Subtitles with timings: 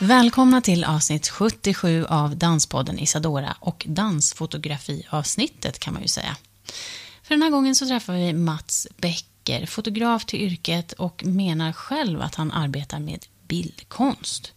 [0.00, 6.36] Välkomna till avsnitt 77 av Danspodden Isadora och dansfotografiavsnittet kan man ju säga.
[7.22, 12.20] För den här gången så träffar vi Mats Becker, fotograf till yrket och menar själv
[12.20, 14.52] att han arbetar med bildkonst.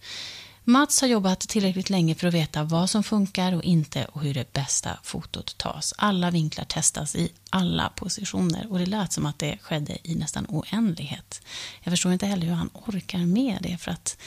[0.63, 4.33] Mats har jobbat tillräckligt länge för att veta vad som funkar och inte och hur
[4.33, 5.93] det bästa fotot tas.
[5.97, 10.45] Alla vinklar testas i alla positioner och det lät som att det skedde i nästan
[10.49, 11.41] oändlighet.
[11.83, 14.17] Jag förstår inte heller hur han orkar med det för att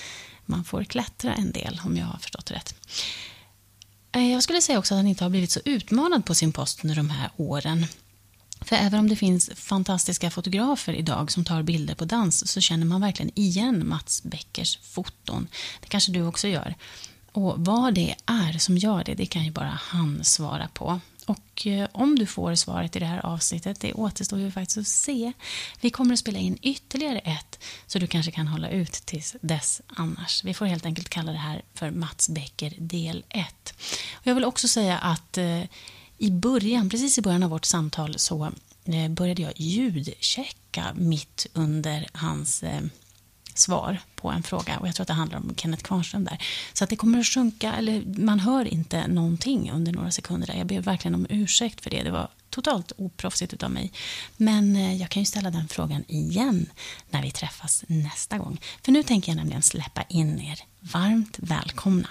[0.46, 2.74] man får klättra en del om jag har förstått rätt.
[4.12, 6.84] Eh, jag skulle säga också att han inte har blivit så utmanad på sin post
[6.84, 7.86] under de här åren.
[8.60, 12.86] För även om det finns fantastiska fotografer idag som tar bilder på dans så känner
[12.86, 15.46] man verkligen igen Mats Beckers foton.
[15.80, 16.74] Det kanske du också gör.
[17.32, 21.00] Och vad det är som gör det, det kan ju bara han svara på.
[21.26, 24.86] Och eh, om du får svaret i det här avsnittet, det återstår ju faktiskt att
[24.86, 25.32] se.
[25.80, 29.82] Vi kommer att spela in ytterligare ett, så du kanske kan hålla ut tills dess
[29.86, 30.44] annars.
[30.44, 33.74] Vi får helt enkelt kalla det här för Mats Becker del 1.
[34.22, 35.62] Jag vill också säga att eh,
[36.18, 38.52] i början, precis i början av vårt samtal så
[38.84, 42.64] eh, började jag ljudchecka mitt under hans
[43.58, 46.38] svar på en fråga och jag tror att det handlar om Kenneth Kvarnström där.
[46.72, 50.54] Så att det kommer att sjunka, eller man hör inte någonting under några sekunder där.
[50.54, 52.02] Jag ber verkligen om ursäkt för det.
[52.02, 53.92] Det var totalt oproffsigt av mig.
[54.36, 56.66] Men eh, jag kan ju ställa den frågan igen
[57.10, 58.60] när vi träffas nästa gång.
[58.82, 60.60] För nu tänker jag nämligen släppa in er.
[60.80, 62.08] Varmt välkomna.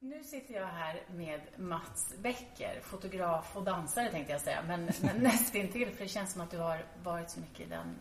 [0.00, 5.16] Nu sitter jag här med Mats Becker, fotograf och dansare tänkte jag säga, men, men
[5.22, 7.94] nästintill, för det känns som att du har varit så mycket i den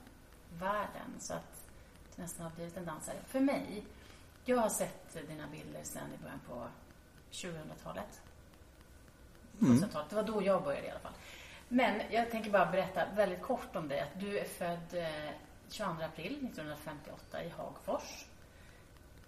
[0.59, 1.09] världen.
[1.19, 1.60] Så att
[2.17, 3.17] nästan har blivit en dansare.
[3.27, 3.83] För mig,
[4.45, 6.67] jag har sett dina bilder sedan i början på
[7.31, 8.21] 2000-talet.
[9.61, 9.79] Mm.
[10.09, 11.13] Det var då jag började i alla fall.
[11.67, 13.99] Men jag tänker bara berätta väldigt kort om dig.
[13.99, 15.05] Att du är född
[15.69, 18.25] 22 eh, april 1958 i Hagfors.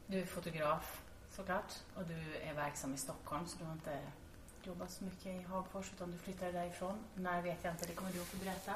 [0.07, 1.01] Du är fotograf
[1.31, 3.99] såklart och du är verksam i Stockholm så du har inte
[4.63, 6.97] jobbat så mycket i Hagfors utan du flyttade därifrån.
[7.16, 8.73] När vet jag inte, det kommer du att få berätta.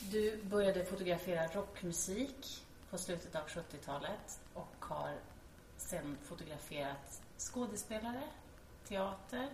[0.00, 5.14] Du började fotografera rockmusik på slutet av 70-talet och har
[5.76, 8.22] sen fotograferat skådespelare,
[8.88, 9.48] teater,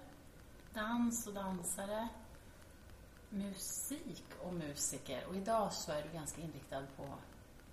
[0.75, 2.09] dans och dansare,
[3.29, 5.25] musik och musiker.
[5.29, 7.15] Och idag så är du ganska inriktad på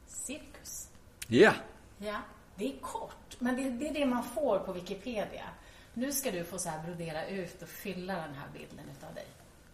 [0.05, 0.89] cirkus.
[1.27, 1.37] Ja.
[1.37, 1.55] Yeah.
[1.97, 2.21] Ja,
[2.55, 5.49] det är kort, men det, det, är det man får på Wikipedia.
[5.93, 9.27] Nu ska du få så här brodera ut och fylla den här bilden utav dig.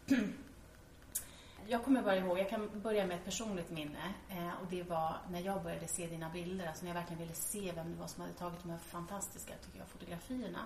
[1.67, 4.13] jag kommer bara ihåg, jag kan börja med ett personligt minne.
[4.29, 7.33] Eh, och det var när jag började se dina bilder, alltså när jag verkligen ville
[7.33, 10.59] se vem det var som hade tagit de här fantastiska, tycker jag, fotografierna.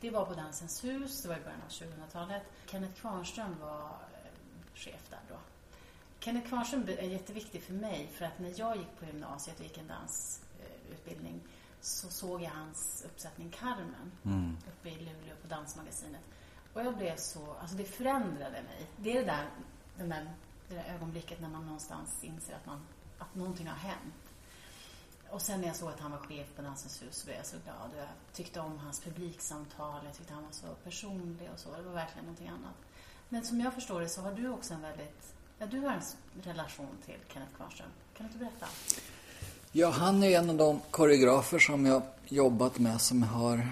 [0.00, 2.42] Det var på Dansens hus, det var i början av 2000-talet.
[2.66, 4.30] Kenneth Kvarnström var eh,
[4.74, 5.36] chef där då.
[6.18, 9.78] Kenneth Kvarnström är jätteviktig för mig, för att när jag gick på gymnasiet och gick
[9.78, 11.40] en dansutbildning
[11.80, 14.56] så såg jag hans uppsättning Carmen mm.
[14.66, 16.20] uppe i Luleå på Dansmagasinet.
[16.72, 18.86] Och jag blev så, alltså det förändrade mig.
[18.96, 19.46] Det är det där
[19.98, 20.30] den där,
[20.68, 22.86] det där ögonblicket när man någonstans inser att, man,
[23.18, 24.14] att någonting har hänt.
[25.30, 27.46] Och sen när jag såg att han var chef på Dansens hus så blev jag
[27.46, 27.90] så glad.
[27.92, 31.76] Och jag tyckte om hans publiksamtal, jag tyckte han var så personlig och så.
[31.76, 32.76] Det var verkligen någonting annat.
[33.28, 36.02] Men som jag förstår det så har du också en väldigt, ja du har en
[36.42, 37.88] relation till Kenneth Kvarnström.
[38.16, 38.66] Kan du inte berätta?
[39.72, 43.68] Ja, han är en av de koreografer som jag jobbat med som har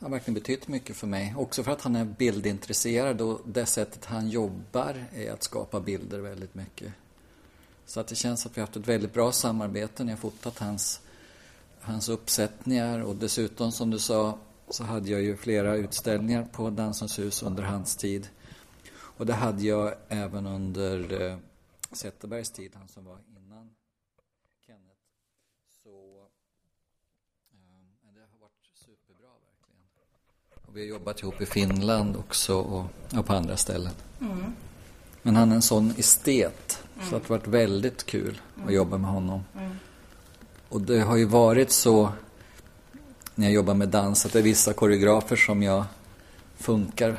[0.00, 1.34] har verkligen betytt mycket för mig.
[1.36, 6.18] Också för att han är bildintresserad och det sättet han jobbar är att skapa bilder
[6.18, 6.92] väldigt mycket.
[7.86, 10.58] Så att det känns att vi har haft ett väldigt bra samarbete när jag fotat
[10.58, 11.00] hans,
[11.80, 14.38] hans uppsättningar och dessutom som du sa
[14.68, 18.28] så hade jag ju flera utställningar på Dansens hus under hans tid.
[18.92, 21.38] Och det hade jag även under eh,
[21.92, 23.70] Zetterbergs tid, han som var innan
[24.66, 25.00] Kenneth.
[30.70, 32.84] Och vi har jobbat ihop i Finland också och,
[33.18, 33.92] och på andra ställen.
[34.20, 34.52] Mm.
[35.22, 36.82] Men han är en sån estet.
[36.96, 37.08] Mm.
[37.08, 38.74] Så det har varit väldigt kul att mm.
[38.74, 39.44] jobba med honom.
[39.58, 39.70] Mm.
[40.68, 42.12] Och det har ju varit så
[43.34, 45.84] när jag jobbar med dans att det är vissa koreografer som jag
[46.56, 47.16] funkar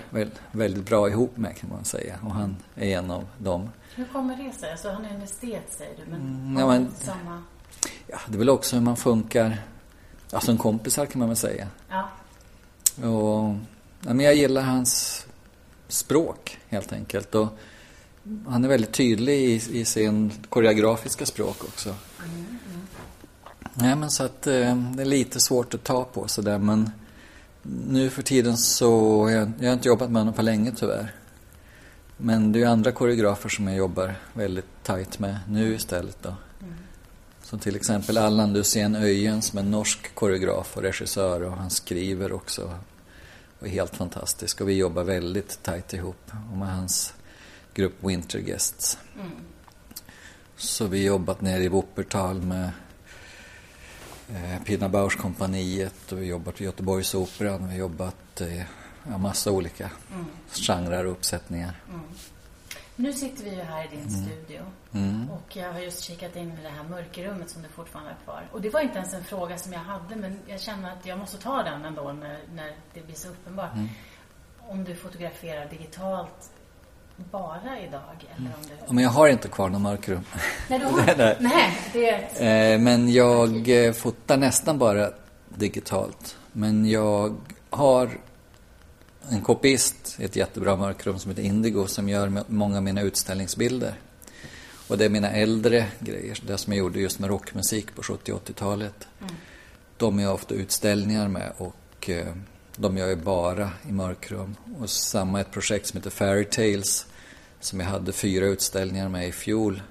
[0.51, 2.19] väldigt bra ihop med kan man säga.
[2.24, 3.69] Och han är en av dem.
[3.95, 4.71] Hur kommer det sig?
[4.71, 7.44] Alltså han är en estet säger du, men mm, ja, men, samma...
[8.07, 9.57] Ja, det är väl också hur man funkar,
[10.31, 11.68] alltså en kompisar kan man väl säga.
[11.89, 12.09] Ja.
[12.95, 13.55] Och,
[14.05, 15.25] ja, men jag gillar hans
[15.88, 17.35] språk helt enkelt.
[17.35, 17.47] Och
[18.47, 21.89] han är väldigt tydlig i, i sin koreografiska språk också.
[21.89, 22.57] Mm,
[23.75, 23.99] mm.
[23.99, 26.91] Men så att eh, det är lite svårt att ta på sådär men
[27.88, 31.15] nu för tiden så, jag, jag har inte jobbat med honom på länge tyvärr.
[32.17, 36.33] Men det är andra koreografer som jag jobbar väldigt tajt med nu istället då.
[37.51, 42.33] Som till exempel Allan Lucien Öjen som är norsk koreograf och regissör och han skriver
[42.33, 42.80] också.
[43.59, 46.31] Och är helt fantastisk och vi jobbar väldigt tajt ihop.
[46.51, 47.13] Och med hans
[47.74, 48.98] grupp Winter Guests.
[49.15, 49.31] Mm.
[50.56, 52.71] Så vi har jobbat nere i Wuppertal med
[54.30, 57.68] eh, Pina Bausch-kompaniet och vi har jobbat vid Göteborgsoperan.
[57.68, 58.65] Vi har jobbat i
[59.09, 60.25] ja, massa olika mm.
[60.51, 61.81] genrer och uppsättningar.
[61.89, 62.01] Mm.
[63.01, 64.09] Nu sitter vi ju här i din mm.
[64.09, 64.62] studio
[64.94, 65.30] mm.
[65.31, 68.50] och jag har just kikat in i det här mörkerrummet som du fortfarande har kvar.
[68.51, 71.19] Och det var inte ens en fråga som jag hade men jag känner att jag
[71.19, 73.74] måste ta den ändå när, när det blir så uppenbart.
[73.74, 73.88] Mm.
[74.59, 76.51] Om du fotograferar digitalt
[77.31, 78.27] bara idag?
[78.38, 78.94] Eller om du...
[78.94, 80.24] Men jag har inte kvar något mörkrum.
[80.69, 81.15] Nej, du har...
[81.18, 81.77] nej, nej.
[81.94, 82.74] det är...
[82.74, 85.09] Eh, men jag eh, fotar nästan bara
[85.50, 86.38] digitalt.
[86.51, 87.36] Men jag
[87.69, 88.09] har
[89.31, 93.94] en kopiist ett jättebra mörkrum som heter Indigo som gör många av mina utställningsbilder.
[94.88, 98.33] Och det är mina äldre grejer, det som jag gjorde just med rockmusik på 70
[98.33, 99.07] 80-talet.
[99.22, 99.33] Mm.
[99.98, 102.36] De är jag ofta utställningar med och eh,
[102.75, 104.56] de gör jag bara i mörkrum.
[104.80, 107.06] Och samma ett projekt som heter Fairy Tales
[107.60, 109.81] som jag hade fyra utställningar med i fjol.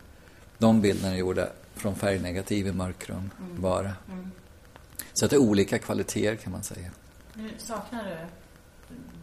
[0.58, 3.62] De bilderna är gjorda från färgnegativ i mörkrum mm.
[3.62, 3.92] bara.
[4.08, 4.30] Mm.
[5.12, 6.90] Så att det är olika kvaliteter kan man säga.
[7.34, 8.16] Nu saknar du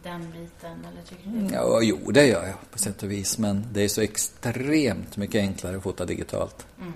[0.02, 1.54] den biten eller tycker du?
[1.54, 3.38] Ja, jo, det gör jag på sätt och vis.
[3.38, 6.66] Men det är så extremt mycket enklare att fota digitalt.
[6.80, 6.92] Mm.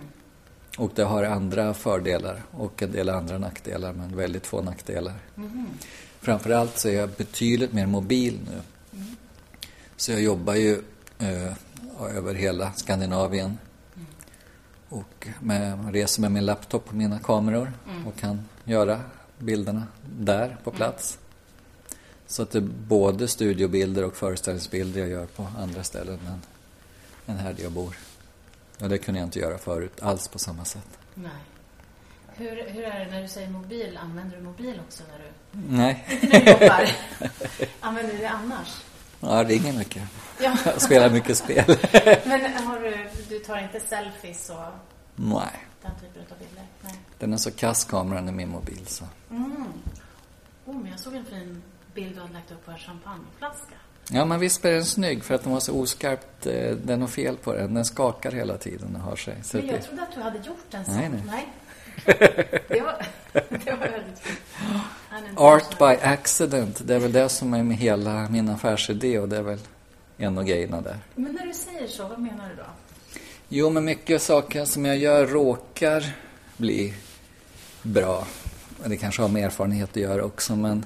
[0.79, 5.15] Och det har andra fördelar och en del andra nackdelar, men väldigt få nackdelar.
[5.37, 5.67] Mm.
[6.21, 8.61] Framförallt så är jag betydligt mer mobil nu.
[8.99, 9.17] Mm.
[9.97, 10.83] Så jag jobbar ju
[11.19, 11.53] eh,
[12.17, 13.59] över hela Skandinavien.
[13.95, 14.07] Mm.
[14.89, 18.07] Och med, reser med min laptop och mina kameror mm.
[18.07, 19.01] och kan göra
[19.39, 19.87] bilderna
[20.19, 20.77] där på mm.
[20.77, 21.19] plats.
[22.33, 26.43] Så att det är både studiobilder och föreställningsbilder jag gör på andra ställen än,
[27.27, 27.97] än här där jag bor.
[28.81, 30.99] Och det kunde jag inte göra förut alls på samma sätt.
[31.15, 31.31] Nej.
[32.29, 33.99] Hur, hur är det när du säger mobil?
[34.03, 35.75] Använder du mobil också när du...
[35.77, 36.05] Nej.
[36.11, 36.89] Inte när du jobbar?
[37.81, 38.83] Använder du det annars?
[39.21, 40.03] Ja, ringer mycket.
[40.41, 40.57] Ja.
[40.65, 41.65] Jag spelar mycket spel.
[42.25, 44.57] Men har du, du tar inte selfies och...
[45.17, 45.67] Nej.
[45.83, 46.67] Den typen av bilder?
[46.81, 46.95] Nej.
[47.19, 49.05] Den är så kass kameran i min mobil så.
[49.31, 49.67] Mm.
[50.65, 51.63] Oh, men jag såg en fin
[51.95, 53.75] bild du hade lagt upp på en champagneflaska.
[54.11, 56.47] Ja, men visst är den snygg för att den var så oskarpt.
[56.47, 57.75] Eh, är något fel på den.
[57.75, 59.37] Den skakar hela tiden och har sig.
[59.43, 59.83] Så men jag det...
[59.83, 60.95] trodde att du hade gjort en sån.
[60.95, 61.23] Nej, nej.
[61.27, 61.47] nej.
[62.69, 64.39] Det var, det var väldigt fint.
[65.37, 69.37] Art by accident, det är väl det som är med hela min affärsidé och det
[69.37, 69.59] är väl
[70.17, 70.99] en av grejerna där.
[71.15, 72.69] Men när du säger så, vad menar du då?
[73.49, 76.05] Jo, men mycket saker som jag gör råkar
[76.57, 76.95] bli
[77.83, 78.27] bra.
[78.85, 80.85] Det kanske har med erfarenhet att göra också, men.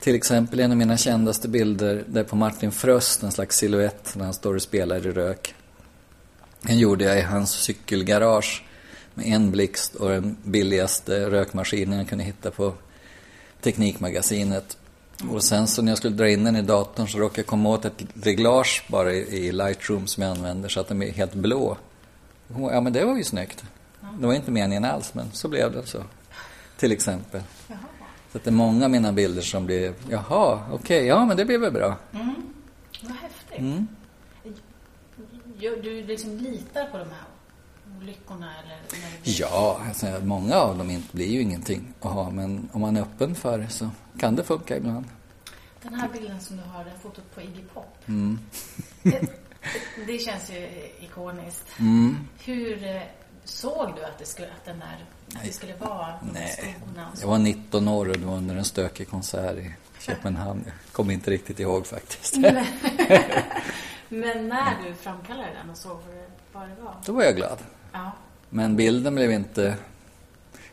[0.00, 4.16] Till exempel en av mina kändaste bilder, det är på Martin Fröst, en slags siluett
[4.16, 5.54] när han står och spelar i rök.
[6.62, 8.64] Den gjorde jag i hans cykelgarage
[9.14, 12.74] med en blixt och den billigaste rökmaskinen jag kunde hitta på
[13.60, 14.76] Teknikmagasinet.
[15.30, 17.68] Och sen så när jag skulle dra in den i datorn så råkade jag komma
[17.68, 21.76] åt ett reglage bara i Lightroom som jag använder så att den är helt blå.
[22.56, 23.64] Ja men det var ju snyggt.
[24.20, 26.02] Det var inte meningen alls men så blev det så.
[26.76, 27.42] Till exempel.
[27.68, 27.78] Jaha.
[28.38, 31.44] Att det är många av mina bilder som blir, jaha, okej, okay, ja men det
[31.44, 31.96] blev väl bra.
[32.12, 32.34] Mm.
[33.02, 33.58] Vad häftigt.
[33.58, 33.88] Mm.
[35.82, 37.24] Du liksom litar på de här
[38.00, 38.52] olyckorna?
[38.64, 38.78] Eller
[39.22, 43.34] ja, alltså, många av dem blir ju ingenting att ha men om man är öppen
[43.34, 45.06] för det så kan det funka ibland.
[45.82, 48.08] Den här bilden som du har, det fotot på Iggy Pop.
[48.08, 48.38] Mm.
[49.02, 49.20] det,
[50.06, 50.68] det, känns ju
[51.00, 51.66] ikoniskt.
[51.78, 52.16] Mm.
[52.44, 53.02] Hur eh,
[53.44, 55.04] såg du att det skulle, att den där,
[55.36, 56.76] att det skulle vara Nej,
[57.20, 60.62] jag var 19 år och det var under en stökig konsert i Köpenhamn.
[60.64, 62.36] Jag kommer inte riktigt ihåg faktiskt.
[64.08, 65.98] Men när du framkallade den och såg
[66.52, 66.94] vad det var?
[67.06, 67.58] Då var jag glad.
[67.92, 68.12] Ja.
[68.50, 69.76] Men bilden blev inte...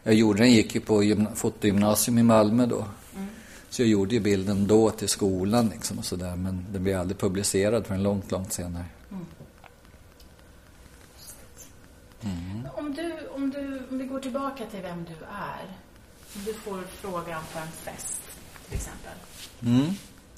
[0.03, 2.85] Jag gjorde den, gick ju på fotogymnasium i Malmö då.
[3.15, 3.27] Mm.
[3.69, 6.35] Så jag gjorde ju bilden då till skolan liksom och sådär.
[6.35, 8.85] Men den blev aldrig publicerad förrän långt, långt senare.
[12.25, 12.67] Mm.
[12.73, 15.65] Om, du, om, du, om vi går tillbaka till vem du är.
[16.35, 18.21] Om du får frågan på en fest
[18.67, 19.13] till exempel.
[19.65, 19.85] Mm.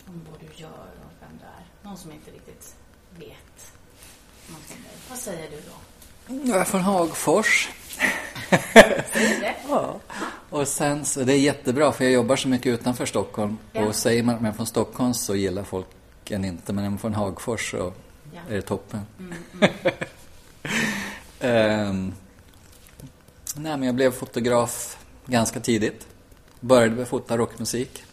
[0.08, 0.70] Om vad du gör
[1.06, 1.65] och vem du är.
[1.89, 2.75] Någon som inte riktigt
[3.20, 3.72] vet.
[5.10, 6.46] Vad säger du då?
[6.51, 7.70] Jag är från Hagfors.
[9.13, 9.56] Säger det?
[9.70, 10.00] Ja.
[10.50, 13.58] Och sen så, det är jättebra för jag jobbar så mycket utanför Stockholm.
[13.74, 13.86] Ja.
[13.86, 15.88] Och säger man att man är från Stockholm så gillar folk
[16.25, 16.74] en inte.
[16.74, 17.94] Men är man från Hagfors så
[18.34, 18.39] Ja.
[18.50, 19.01] är det toppen.
[19.20, 19.70] Mm, mm.
[21.39, 22.13] Ehm,
[23.56, 26.08] nej, men jag blev fotograf ganska tidigt.
[26.60, 28.03] Började med fota rockmusik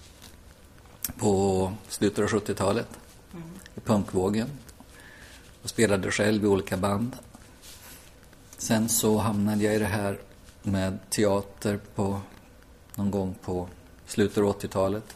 [1.18, 2.88] på slutet av 70-talet
[3.32, 3.48] Mm.
[3.74, 4.48] i punkvågen.
[5.62, 7.16] Och spelade själv i olika band.
[8.58, 10.18] Sen så hamnade jag i det här
[10.62, 12.20] med teater på
[12.94, 13.68] någon gång på
[14.06, 15.14] slutet av 80-talet.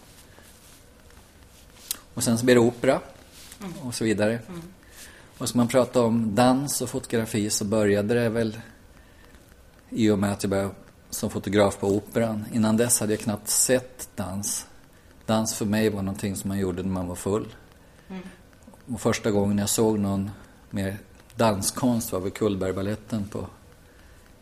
[2.15, 3.01] Och sen så blev det opera
[3.83, 4.39] och så vidare.
[4.49, 4.63] Mm.
[5.39, 8.59] Och ska man prata om dans och fotografi så började det väl
[9.91, 10.71] i och med att jag började
[11.11, 12.45] som fotograf på Operan.
[12.53, 14.67] Innan dess hade jag knappt sett dans.
[15.27, 17.55] Dans för mig var någonting som man gjorde när man var full.
[18.09, 18.23] Mm.
[18.95, 20.31] Och första gången jag såg någon
[20.71, 20.99] mer
[21.37, 23.47] danskonst var vid Cullbergbaletten på,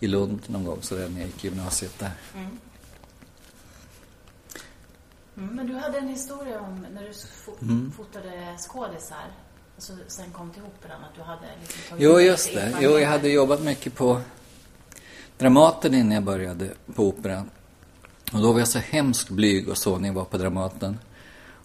[0.00, 2.10] i Lund någon gång, så där när jag gick gymnasiet där.
[2.34, 2.58] Mm.
[5.36, 7.92] Mm, men du hade en historia om när du fo- Mm.
[7.96, 9.26] fotade skådisar
[9.76, 12.76] och så sen kom till operan att du hade liksom tagit Jo, just det.
[12.80, 14.20] Jo, jag hade jobbat mycket på
[15.38, 17.50] Dramaten innan jag började på Operan.
[18.32, 20.98] Och då var jag så hemskt blyg och så när jag var på Dramaten.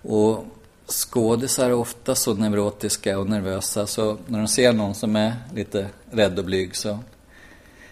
[0.02, 0.46] Och
[0.88, 5.88] skådisar är ofta så neurotiska och nervösa så när de ser någon som är lite
[6.12, 7.00] rädd och blyg så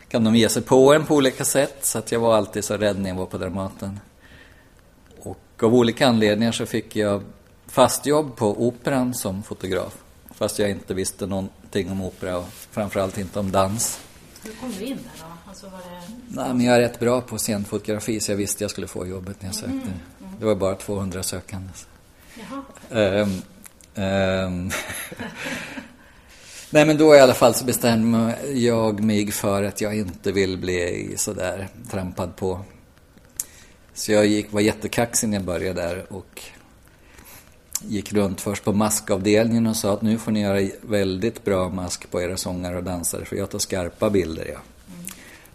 [0.08, 1.86] kan de ge sig på en på olika sätt.
[1.86, 4.00] Så att jag var alltid så rädd när jag var på Dramaten.
[5.20, 7.24] Och av olika anledningar så fick jag
[7.68, 9.98] fast jobb på Operan som fotograf.
[10.40, 14.00] Fast jag inte visste någonting om opera och framförallt inte om dans.
[14.44, 15.50] Hur kom du in där då?
[15.50, 16.14] Alltså var det...
[16.28, 19.42] Nej, men jag är rätt bra på scenfotografi så jag visste jag skulle få jobbet
[19.42, 19.94] när jag sökte.
[20.40, 21.70] Det var bara 200 sökande.
[22.40, 22.64] Jaha.
[23.02, 23.42] Ehm,
[23.96, 24.72] ehm.
[26.70, 30.58] Nej men då i alla fall så bestämde jag mig för att jag inte vill
[30.58, 32.60] bli sådär trampad på.
[33.94, 36.44] Så jag gick, var jättekaxig när jag började där och
[37.88, 42.12] gick runt först på maskavdelningen och sa att nu får ni göra väldigt bra mask
[42.12, 44.46] på era sångare och dansare för jag tar skarpa bilder.
[44.54, 44.60] Ja.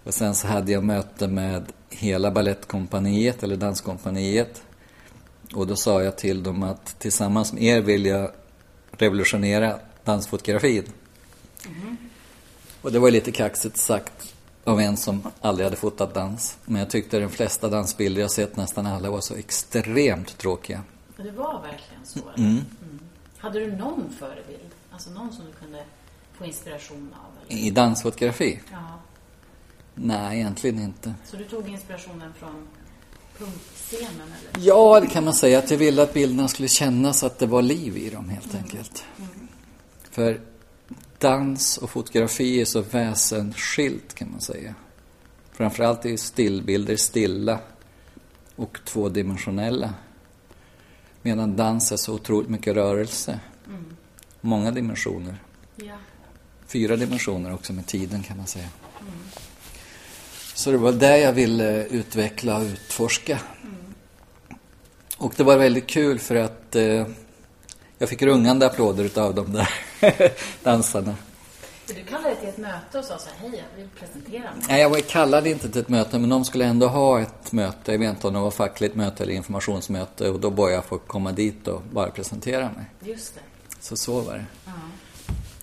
[0.04, 4.62] Och sen så hade jag möte med hela ballettkompaniet eller danskompaniet.
[5.54, 8.30] Och då sa jag till dem att tillsammans med er vill jag
[8.90, 10.84] revolutionera dansfotografin.
[12.82, 16.56] Och det var lite kaxigt sagt av en som aldrig hade fotat dans.
[16.64, 20.82] Men jag tyckte de flesta dansbilder jag sett, nästan alla, var så extremt tråkiga.
[21.16, 22.20] Det var verkligen så?
[22.36, 22.50] Mm.
[22.50, 22.64] Mm.
[23.38, 24.70] Hade du någon förebild?
[24.90, 25.84] Alltså någon som du kunde
[26.32, 27.50] få inspiration av?
[27.50, 27.60] Eller?
[27.60, 28.60] I dansfotografi?
[28.72, 29.00] Ja.
[29.94, 31.14] Nej, egentligen inte.
[31.24, 32.68] Så du tog inspirationen från
[33.38, 34.66] punkscenen eller?
[34.66, 35.58] Ja, det kan man säga.
[35.58, 39.04] Att jag ville att bilderna skulle kännas att det var liv i dem helt enkelt.
[40.10, 40.40] För
[41.18, 44.74] dans och fotografi är så väsensskilt kan man säga.
[45.52, 47.58] Framförallt är stillbilder stilla
[48.56, 49.94] och tvådimensionella.
[51.26, 53.40] Medan dans är så otroligt mycket rörelse.
[53.66, 53.84] Mm.
[54.40, 55.36] Många dimensioner.
[55.76, 55.94] Ja.
[56.66, 58.68] Fyra dimensioner också med tiden kan man säga.
[60.54, 63.40] Så det var det jag ville utveckla och utforska.
[65.16, 67.06] Och det var väldigt kul för att eh,
[67.98, 69.68] jag fick rungande applåder utav de där
[70.62, 71.16] dansarna.
[71.86, 74.64] Du kallade till ett möte och sa så här, hej, jag vill presentera mig.
[74.68, 77.92] Nej, jag var kallade inte till ett möte, men de skulle ändå ha ett möte.
[77.92, 80.30] Jag vet inte om det var fackligt möte eller informationsmöte.
[80.30, 82.84] Och då bad jag få komma dit och bara presentera mig.
[83.00, 83.40] Just det.
[83.80, 84.44] Så så var det.
[84.66, 84.72] Ja.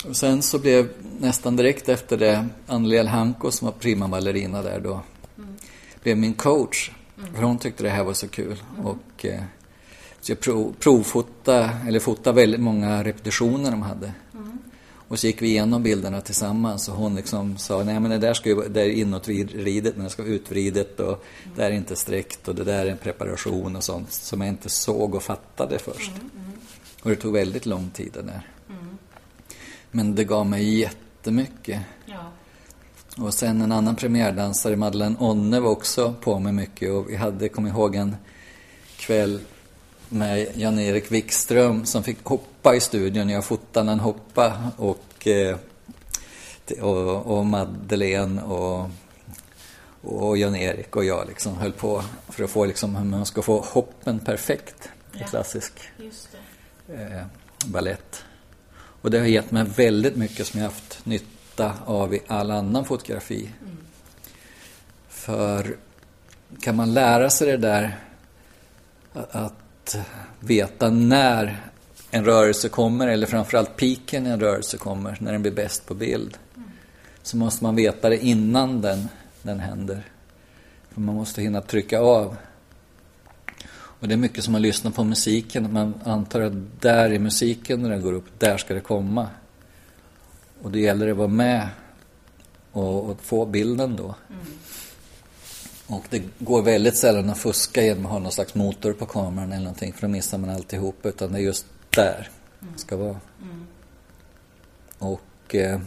[0.09, 4.79] Och sen så blev nästan direkt efter det Anneli Hanko som var prima ballerina där
[4.79, 5.01] då
[6.03, 6.91] blev min coach.
[7.35, 8.63] För hon tyckte det här var så kul.
[8.83, 9.41] Och eh,
[10.21, 14.11] så jag prov, provfota, eller fota väldigt många repetitioner de hade.
[15.11, 18.33] Och så gick vi igenom bilderna tillsammans och hon liksom sa, nej men det där
[18.33, 21.23] ska ju det är inåtvridet men det ska vara utvridet och
[21.55, 24.49] det där är inte sträckt och det där är en preparation och sånt som jag
[24.49, 26.11] inte såg och fattade först.
[27.03, 28.47] Och det tog väldigt lång tid det där.
[29.91, 31.81] Men det gav mig jättemycket.
[32.05, 32.31] Ja.
[33.17, 36.91] Och sen en annan premiärdansare, Madeleine Onne, var också på mig mycket.
[36.91, 38.15] Och vi hade, kom ihåg, en
[38.97, 39.39] kväll
[40.11, 43.29] med Jan-Erik Wikström som fick hoppa i studion.
[43.29, 44.53] Jag fotade när han hoppade.
[44.77, 45.57] Och, eh,
[46.81, 48.89] och, och Madeleine och,
[50.01, 53.61] och Jan-Erik och jag liksom höll på för att få liksom, hur man ska få
[53.61, 55.27] hoppen perfekt i Ja.
[55.27, 55.73] klassisk
[56.85, 56.93] det.
[56.93, 57.25] eh,
[57.65, 58.23] ballett.
[59.01, 62.85] Och det har gett mig väldigt mycket som jag haft nytta av i all annan
[62.85, 63.49] fotografi.
[65.09, 65.75] För
[66.61, 67.99] kan man lära sig det där
[69.13, 69.97] att, att
[70.39, 71.61] veta när
[72.11, 75.93] en rörelse kommer, eller framförallt piken i en rörelse kommer, när den blir bäst på
[75.93, 76.37] bild.
[77.23, 79.07] Så måste man veta det innan den,
[79.41, 80.03] den händer.
[80.91, 82.35] För man måste hinna trycka av.
[83.73, 85.73] Och det är mycket som man lyssnar på musiken.
[85.73, 89.27] Man antar att där i musiken när den går upp, där ska det komma.
[90.61, 91.69] Och det gäller att vara med
[92.71, 94.15] och, och få bilden då.
[94.29, 94.45] Mm.
[95.91, 99.51] Och det går väldigt sällan att fuska genom att ha någon slags motor på kameran
[99.51, 101.05] eller någonting för då missar man alltihop.
[101.05, 102.29] Utan det är just där
[102.59, 103.19] det ska vara.
[103.41, 103.67] Mm.
[104.97, 105.79] Och eh,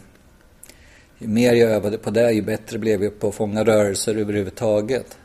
[1.19, 5.19] ju mer jag övade på det, ju bättre blev jag på att fånga rörelser överhuvudtaget.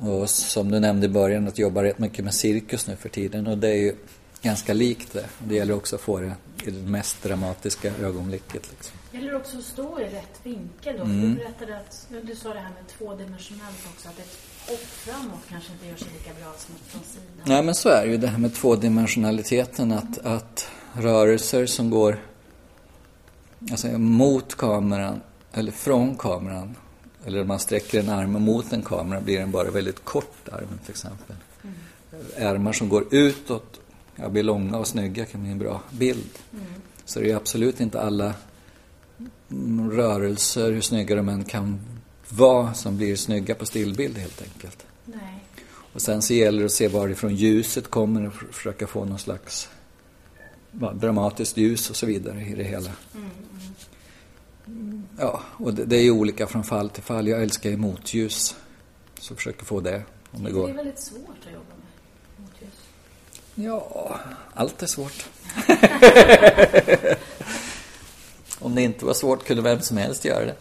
[0.00, 3.46] Och som du nämnde i början, att jobba rätt mycket med cirkus nu för tiden.
[3.46, 3.94] Och det är ju
[4.42, 5.26] ganska likt det.
[5.48, 6.32] Det gäller också att få det
[6.64, 8.70] i det mest dramatiska ögonblicket.
[8.70, 8.98] Liksom.
[9.16, 11.04] Det gäller också stå i rätt vinkel då.
[11.04, 11.20] Mm.
[11.20, 15.72] Du berättade att, du sa det här med tvådimensionellt också, att ett hopp framåt kanske
[15.72, 17.44] inte gör sig lika bra som från sidan.
[17.44, 22.22] Nej men så är det ju det här med tvådimensionaliteten, att, att rörelser som går
[23.70, 25.20] alltså mot kameran
[25.52, 26.74] eller från kameran
[27.24, 30.90] eller man sträcker en arm mot en kamera blir den bara väldigt kort arm till
[30.90, 31.36] exempel.
[31.62, 31.74] Mm.
[32.36, 33.80] Ärmar som går utåt
[34.16, 36.38] ja, blir långa och snygga kan bli en bra bild.
[36.52, 36.64] Mm.
[37.04, 38.34] Så det är absolut inte alla
[39.92, 41.80] rörelser, hur snygga de än kan
[42.28, 44.86] vara, som blir snygga på stillbild helt enkelt.
[45.04, 45.44] Nej.
[45.92, 49.68] Och sen så gäller det att se varifrån ljuset kommer och försöka få någon slags
[50.94, 52.90] dramatiskt ljus och så vidare i det hela.
[53.14, 53.30] Mm,
[54.66, 55.02] mm.
[55.18, 57.28] Ja, och det, det är olika från fall till fall.
[57.28, 58.56] Jag älskar ju motljus.
[59.20, 60.66] Så försöker få det om det går.
[60.66, 62.74] Det är väldigt svårt att jobba med motljus.
[63.54, 64.20] Ja,
[64.54, 65.26] allt är svårt.
[68.66, 70.54] om det inte var svårt kunde vem som helst göra det.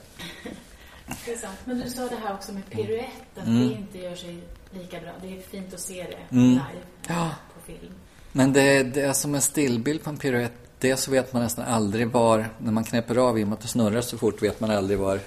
[1.25, 1.57] Det är sant.
[1.65, 3.67] Men du sa det här också med piruett, att mm.
[3.67, 4.39] det inte gör sig
[4.71, 5.11] lika bra.
[5.21, 6.49] Det är fint att se det mm.
[6.49, 6.63] live
[7.07, 7.29] ja.
[7.53, 7.93] på film.
[8.31, 10.53] Men det, det är som en stillbild på en piruett.
[10.79, 13.61] Det så vet man nästan aldrig var, när man knäpper av i och med att
[13.61, 15.19] det snurrar så fort, vet man aldrig var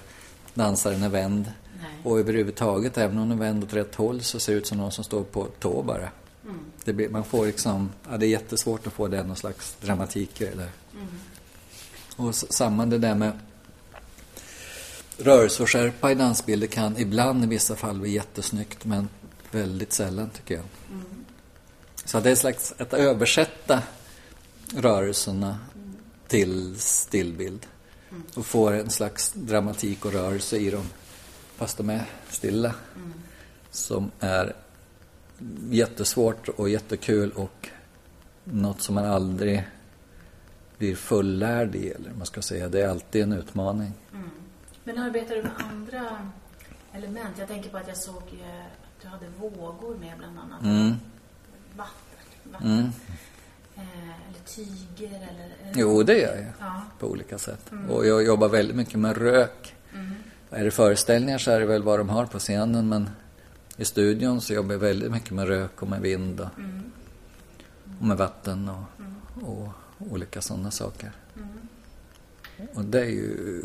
[0.55, 1.53] dansaren är vänd.
[1.81, 1.91] Nej.
[2.03, 4.79] Och överhuvudtaget, även om den är vänd åt rätt håll så ser det ut som
[4.79, 6.09] någon som står på tå bara.
[6.45, 6.59] Mm.
[6.85, 10.41] Det blir, man får liksom, ja, det är jättesvårt att få det någon slags dramatik
[10.41, 10.71] i det där.
[10.95, 11.09] Mm.
[12.19, 13.33] Och samma det där med
[15.19, 19.09] rörelse och skärpa i dansbilder kan ibland i vissa fall bli jättesnyggt men
[19.51, 20.65] väldigt sällan tycker jag.
[20.91, 21.25] Mm.
[22.05, 23.83] Så det är slags att översätta
[24.77, 25.59] rörelserna
[26.29, 27.67] till stillbild
[28.35, 30.87] och få en slags dramatik och rörelse i dem
[31.57, 32.75] fast de är stilla.
[32.97, 33.13] Mm.
[33.71, 34.57] Som är
[35.71, 37.69] jättesvårt och jättekul och
[38.45, 39.65] något som man aldrig
[40.79, 42.69] blir fullärd i, eller man ska säga.
[42.69, 43.93] Det är alltid en utmaning.
[44.13, 44.31] Mm.
[44.85, 46.19] Men arbetar du med andra
[46.93, 47.35] element?
[47.39, 50.63] Jag tänker på att jag såg eh, att du hade vågor med bland annat.
[50.63, 50.95] Mm.
[51.77, 52.53] Vatten.
[52.53, 52.71] vatten.
[52.71, 52.91] Mm.
[53.77, 55.73] Eh, eller tyger eller...
[55.75, 56.53] Jo, det gör jag.
[56.61, 56.83] Ja.
[56.99, 57.73] På olika sätt.
[57.73, 57.91] Mm.
[57.91, 59.75] Och jag jobbar väldigt mycket med rök.
[59.95, 60.15] Mm.
[60.51, 63.11] Är det föreställningar så är det väl vad de har på scenen men
[63.77, 66.93] i studion så jobbar jag väldigt mycket med rök och med vind och, mm.
[68.01, 69.45] och med vatten och, mm.
[69.45, 71.13] och olika sådana saker.
[71.37, 72.69] Mm.
[72.75, 73.65] Och det är ju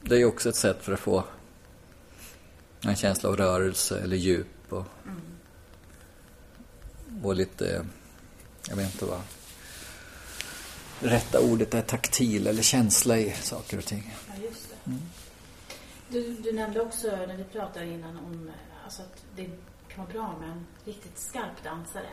[0.00, 1.24] det är också ett sätt för att få
[2.80, 5.20] en känsla av rörelse eller djup och, mm.
[7.24, 7.86] och lite,
[8.68, 9.20] jag vet inte vad
[11.00, 14.14] rätta ordet är, taktil eller känsla i saker och ting.
[14.28, 14.90] Ja, just det.
[14.90, 15.02] Mm.
[16.08, 18.50] Du, du, nämnde också när vi pratade innan om
[18.84, 19.50] alltså att det
[19.94, 22.06] kan vara bra med en riktigt skarp dansare.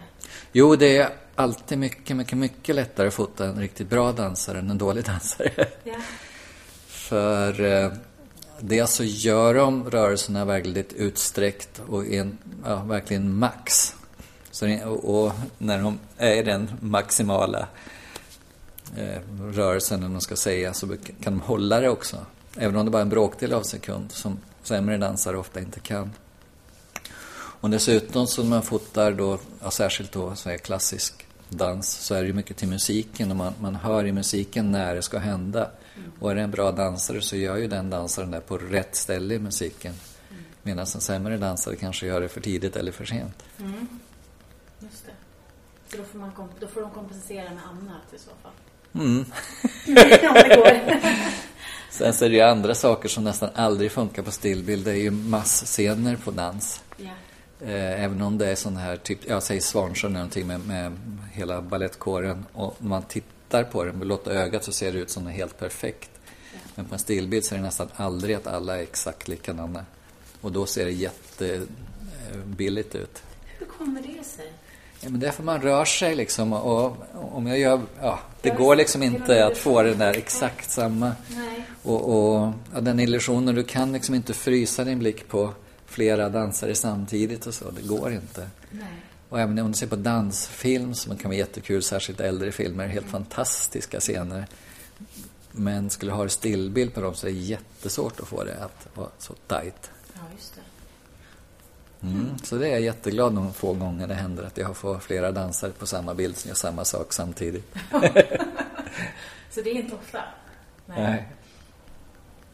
[0.52, 4.70] Jo, det är alltid mycket, mycket, mycket lättare att fota en riktigt bra dansare än
[4.70, 5.68] en dålig dansare.
[5.84, 5.96] Ja.
[6.88, 7.92] För eh,
[8.60, 13.96] dels så gör de rörelserna väldigt utsträckt och en, ja, verkligen max.
[14.52, 17.68] Så det, och, och, när de är i den maximala
[18.98, 19.22] eh,
[19.54, 20.88] rörelsen, eller man ska säga, så
[21.24, 22.18] kan de hålla det också.
[22.58, 26.12] Även om det bara är en bråkdel av sekund, som sämre dansare ofta inte kan.
[27.62, 32.16] Och dessutom så när man fotar då, ja, särskilt då så här klassisk dans, så
[32.16, 35.18] är det ju mycket till musiken och man, man hör i musiken när det ska
[35.18, 35.72] hända.
[36.20, 39.34] Och är det en bra dansare så gör ju den dansaren det på rätt ställe
[39.36, 39.94] i musiken.
[40.30, 40.44] Mm.
[40.64, 43.44] Medan en sämre dansare kanske gör det för tidigt eller för sent.
[43.60, 43.88] Mm.
[44.80, 45.12] Just det.
[45.92, 48.52] Så då får, man, då får de kompensera med annat i så fall?
[48.94, 49.26] Mm.
[51.90, 54.86] Sen så är det ju andra saker som nästan aldrig funkar på stillbild.
[54.86, 56.82] Det är ju massscener på dans.
[57.66, 58.04] Yeah.
[58.04, 60.98] även om det är sån här, typ, jag säger Svansjön någonting med, med
[61.32, 62.46] hela ballettkåren.
[62.54, 65.36] Och man tittar på den med blotta ögat så ser det ut som det är
[65.36, 66.10] helt perfekt.
[66.76, 69.86] Men på en stillbild så är det nästan aldrig att alla är exakt likadana.
[70.42, 73.24] Och då ser det jättebilligt ut.
[73.60, 74.52] Hur kommer det sig?
[75.04, 78.50] Ja, men det är för man rör sig liksom och om jag gör, ja, det
[78.50, 81.12] går liksom inte att få det där exakt samma.
[81.28, 81.66] Nej.
[81.84, 85.54] Och, och ja, den illusionen, du kan liksom inte frysa din blick på
[85.92, 88.50] flera dansare samtidigt och så, det går inte.
[88.72, 88.88] Nej.
[89.30, 93.08] Och även om du ser på dansfilm som kan vara jättekul, särskilt äldre filmer, helt
[93.08, 94.48] fantastiska scener.
[95.52, 98.88] Men skulle du ha stillbild på dem så är det jättesvårt att få det att
[98.98, 99.92] vara så tight.
[100.14, 100.62] Ja, just det.
[102.08, 102.38] Mm.
[102.44, 105.72] Så det är jag jätteglad de få gånger det händer att jag får flera dansare
[105.72, 107.76] på samma bild som gör samma sak samtidigt.
[109.50, 110.22] Så det är inte ofta?
[110.86, 111.28] Nej.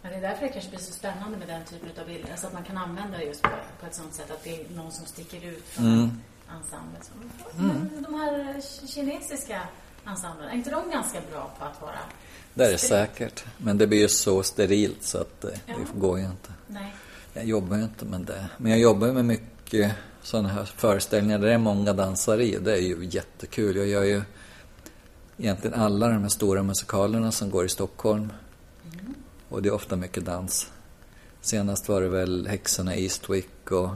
[0.02, 2.36] Men det är därför det kanske blir så spännande med den typen av bilder.
[2.38, 4.70] Så att man kan använda det just på, på ett sånt sätt att det är
[4.76, 6.10] någon som sticker ut från Mm.
[6.58, 7.02] ensemblen.
[7.02, 9.62] Så- Men de här kinesiska
[10.06, 12.00] ensemblerna, är inte de ganska bra på att vara...
[12.54, 13.44] Det är det säkert.
[13.58, 15.74] Men det blir ju så sterilt så att eh, Ja.
[15.94, 16.50] det går ju inte.
[16.68, 16.96] Nej.
[17.34, 18.46] Jag jobbar ju inte med det.
[18.58, 22.58] Men jag jobbar med mycket sådana här föreställningar där det är många dansare i.
[22.58, 23.76] Det är ju jättekul.
[23.76, 24.22] Jag gör ju
[25.38, 28.34] egentligen alla de här stora musikalerna som går i Stockholm.
[29.50, 30.72] Och det är ofta mycket dans.
[31.42, 33.90] Senast var det väl Häxorna i Eastwick och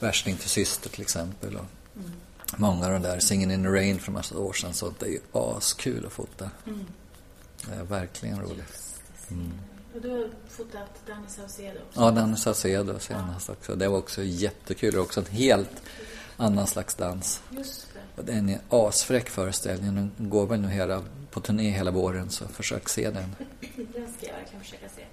[0.00, 1.56] Värsting till syster till exempel.
[1.56, 1.64] Och
[2.56, 4.74] Många av de där, Singin' in the Rain för massa år sedan.
[4.74, 6.50] Sånt är ju askul att fota.
[7.68, 9.00] Det är verkligen roligt.
[9.94, 12.00] Och du har fotat Danny Saucedo också?
[12.00, 13.74] Ja, Danny Saucedo senast också.
[13.76, 14.92] Det var också jättekul.
[14.92, 15.82] Det är också en helt
[16.36, 17.40] annan slags dans.
[17.50, 18.20] Just det.
[18.20, 19.94] Och det är asfräck föreställning.
[19.94, 23.36] Den går väl nu hela, på turné hela våren, så försök se den.
[23.76, 25.04] Den ska jag verkligen försöka se.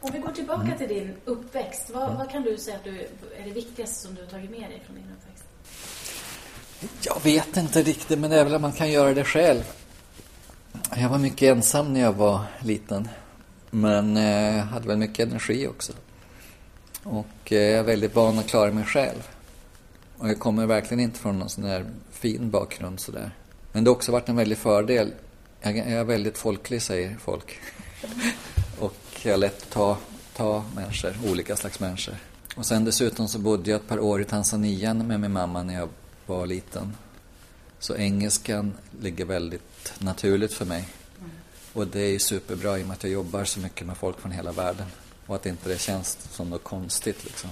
[0.00, 1.90] Om vi går tillbaka till din uppväxt.
[1.94, 2.90] Vad, vad kan du säga att du,
[3.36, 5.44] är det viktigaste som du har tagit med dig från din uppväxt?
[7.02, 9.62] Jag vet inte riktigt, men det är väl att man kan göra det själv.
[10.96, 13.08] Jag var mycket ensam när jag var liten.
[13.70, 15.92] Men eh, jag hade väl mycket energi också.
[17.02, 19.28] Och eh, jag är väldigt van att klara mig själv.
[20.18, 23.30] Och jag kommer verkligen inte från någon sån där fin bakgrund sådär.
[23.72, 25.12] Men det har också varit en väldig fördel.
[25.60, 27.60] Jag jag är väldigt folklig, säger folk.
[28.78, 29.98] Och jag har lätt att ta,
[30.36, 32.14] ta människor, olika slags människor.
[32.56, 35.74] Och sen dessutom så bodde jag ett par år i Tanzania med min mamma när
[35.74, 35.88] jag
[36.26, 36.94] var liten.
[37.78, 40.88] Så engelskan ligger väldigt naturligt för mig.
[41.72, 44.20] Och det är ju superbra i och med att jag jobbar så mycket med folk
[44.20, 44.86] från hela världen.
[45.26, 47.50] Och att inte det känns som något konstigt liksom.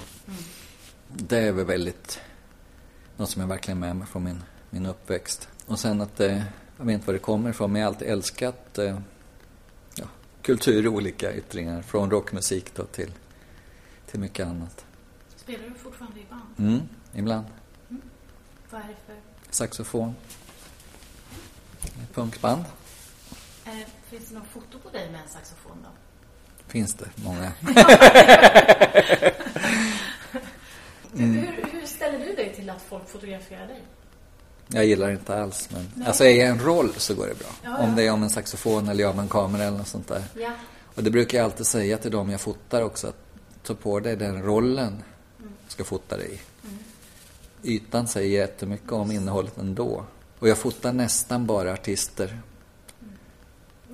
[1.08, 2.20] Det är väl väldigt,
[3.16, 5.48] något som jag verkligen är med mig från min, min uppväxt.
[5.66, 6.44] Och sen att det,
[6.76, 8.98] jag vet inte var det kommer ifrån, men jag har alltid älskat eh,
[9.94, 10.04] ja,
[10.42, 11.82] kultur i olika yttringar.
[11.82, 13.12] Från rockmusik då till,
[14.06, 14.84] till mycket annat.
[15.36, 16.42] Spelar du fortfarande i band?
[16.58, 16.80] Mm,
[17.14, 17.46] ibland.
[18.70, 19.16] Vad är det för...
[19.50, 20.14] Saxofon.
[22.14, 22.64] Punkband.
[23.64, 23.72] Eh,
[24.10, 25.88] finns det något foto på dig med en saxofon då?
[26.66, 27.52] Finns det många.
[31.18, 33.82] Hur, hur ställer du dig till att folk fotograferar dig?
[34.68, 35.68] Jag gillar det inte alls.
[35.72, 36.06] Men, Nej.
[36.06, 37.48] alltså är jag i en roll så går det bra.
[37.62, 37.84] Ja, ja.
[37.84, 40.22] Om det är om en saxofon eller jag med en kamera eller något sånt där.
[40.34, 40.50] Ja.
[40.94, 43.06] Och det brukar jag alltid säga till dem jag fotar också.
[43.08, 43.16] Att
[43.62, 45.02] ta på dig den rollen
[45.38, 45.52] Mm.
[45.64, 46.40] du ska fota dig
[47.62, 47.70] i.
[47.74, 50.04] Ytan säger jättemycket om innehållet ändå.
[50.38, 52.40] Och jag fotar nästan bara artister.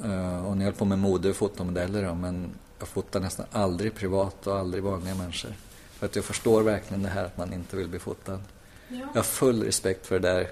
[0.05, 3.47] Eh, och när jag höll på med mode och fotomodeller då, men jag fotar nästan
[3.53, 5.51] aldrig privat och aldrig vanliga människor.
[5.93, 8.41] För att jag förstår verkligen det här att man inte vill bli fotad.
[8.89, 8.97] Ja.
[8.99, 10.49] Jag har full respekt för det där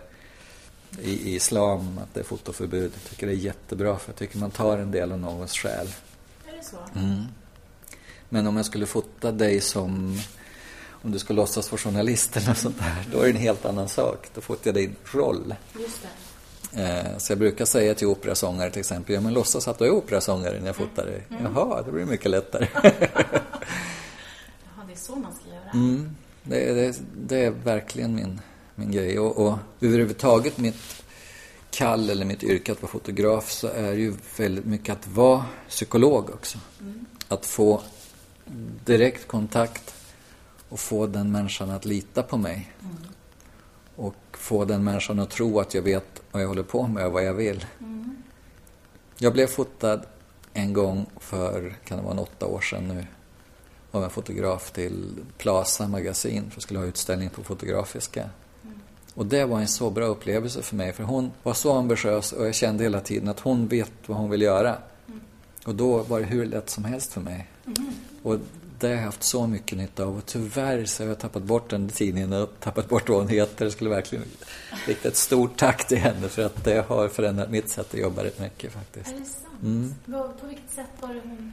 [0.98, 2.92] i, islam, att det är fotoförbud.
[2.94, 5.88] Jag tycker det är jättebra, för jag tycker man tar en del av någons själ.
[6.48, 6.98] Är det så?
[6.98, 7.24] Mm.
[8.28, 10.20] Men om jag skulle fota dig som,
[10.90, 13.64] om du ska låtsas vara journalist eller något sånt där, då är det en helt
[13.64, 14.28] annan sak.
[14.34, 15.54] Då fotar jag din roll.
[15.78, 16.08] Just det.
[16.72, 19.90] Eh, så jag brukar säga till operasångare till exempel, ja men låtsas att du är
[19.90, 21.22] operasångare när jag fotar dig.
[21.42, 22.68] Jaha, det blir mycket lättare.
[22.82, 22.92] Jaha,
[24.86, 25.70] det är så man ska göra.
[25.74, 28.40] Mm, det, det, det är verkligen min,
[28.80, 29.18] min grej.
[29.18, 31.04] Och, och överhuvudtaget mitt
[31.70, 36.30] kall eller mitt yrke att vara fotograf så är ju väldigt mycket att vara psykolog
[36.30, 36.58] också.
[37.28, 37.82] Att få
[38.84, 39.94] direkt kontakt
[40.68, 42.72] och få den människan att lita på mig.
[43.96, 47.12] Och få den människan att tro att jag vet vad jag håller på med och
[47.12, 47.66] vad jag vill.
[49.18, 50.00] Jag blev fotad
[50.52, 53.06] en gång för, kan det vara en åtta år sedan nu,
[53.90, 58.30] av en fotograf till Plaza magasin för att skulle ha utställning på Fotografiska.
[59.14, 62.46] Och det var en så bra upplevelse för mig för hon var så ambitiös och
[62.46, 64.76] jag kände hela tiden att hon vet vad hon vill göra.
[65.64, 67.48] Och då var det hur lätt som helst för mig.
[68.22, 68.38] Och
[68.78, 71.70] det har jag haft så mycket nytta av och tyvärr så har jag tappat bort
[71.70, 73.64] den tidningen och tappat bort vad hon heter.
[73.64, 74.24] Jag skulle verkligen
[74.86, 78.24] rikta ett stort tack till henne för att det har förändrat mitt sätt att jobba
[78.24, 79.08] rätt mycket faktiskt.
[79.08, 79.46] Är det sant?
[79.62, 79.94] Mm.
[80.40, 81.52] På vilket sätt var det hon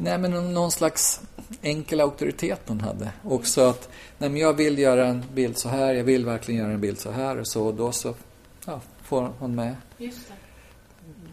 [0.00, 1.20] Nej, men någon slags
[1.62, 3.12] enkel auktoritet hon hade.
[3.24, 6.72] Också att, nej men jag vill göra en bild så här, jag vill verkligen göra
[6.72, 7.66] en bild så här och så.
[7.66, 8.14] Och då så
[8.66, 9.76] ja, får hon med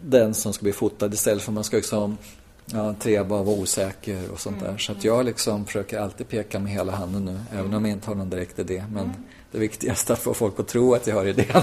[0.02, 2.18] den som ska bli fotad istället för att man ska liksom
[2.66, 4.78] ja, treva och vara osäker och sånt där.
[4.78, 8.10] Så att jag liksom försöker alltid peka med hela handen nu, även om jag inte
[8.10, 8.84] har någon direkt idé.
[8.92, 9.12] Men
[9.52, 11.46] det viktigaste är att få folk att tro att jag har idén.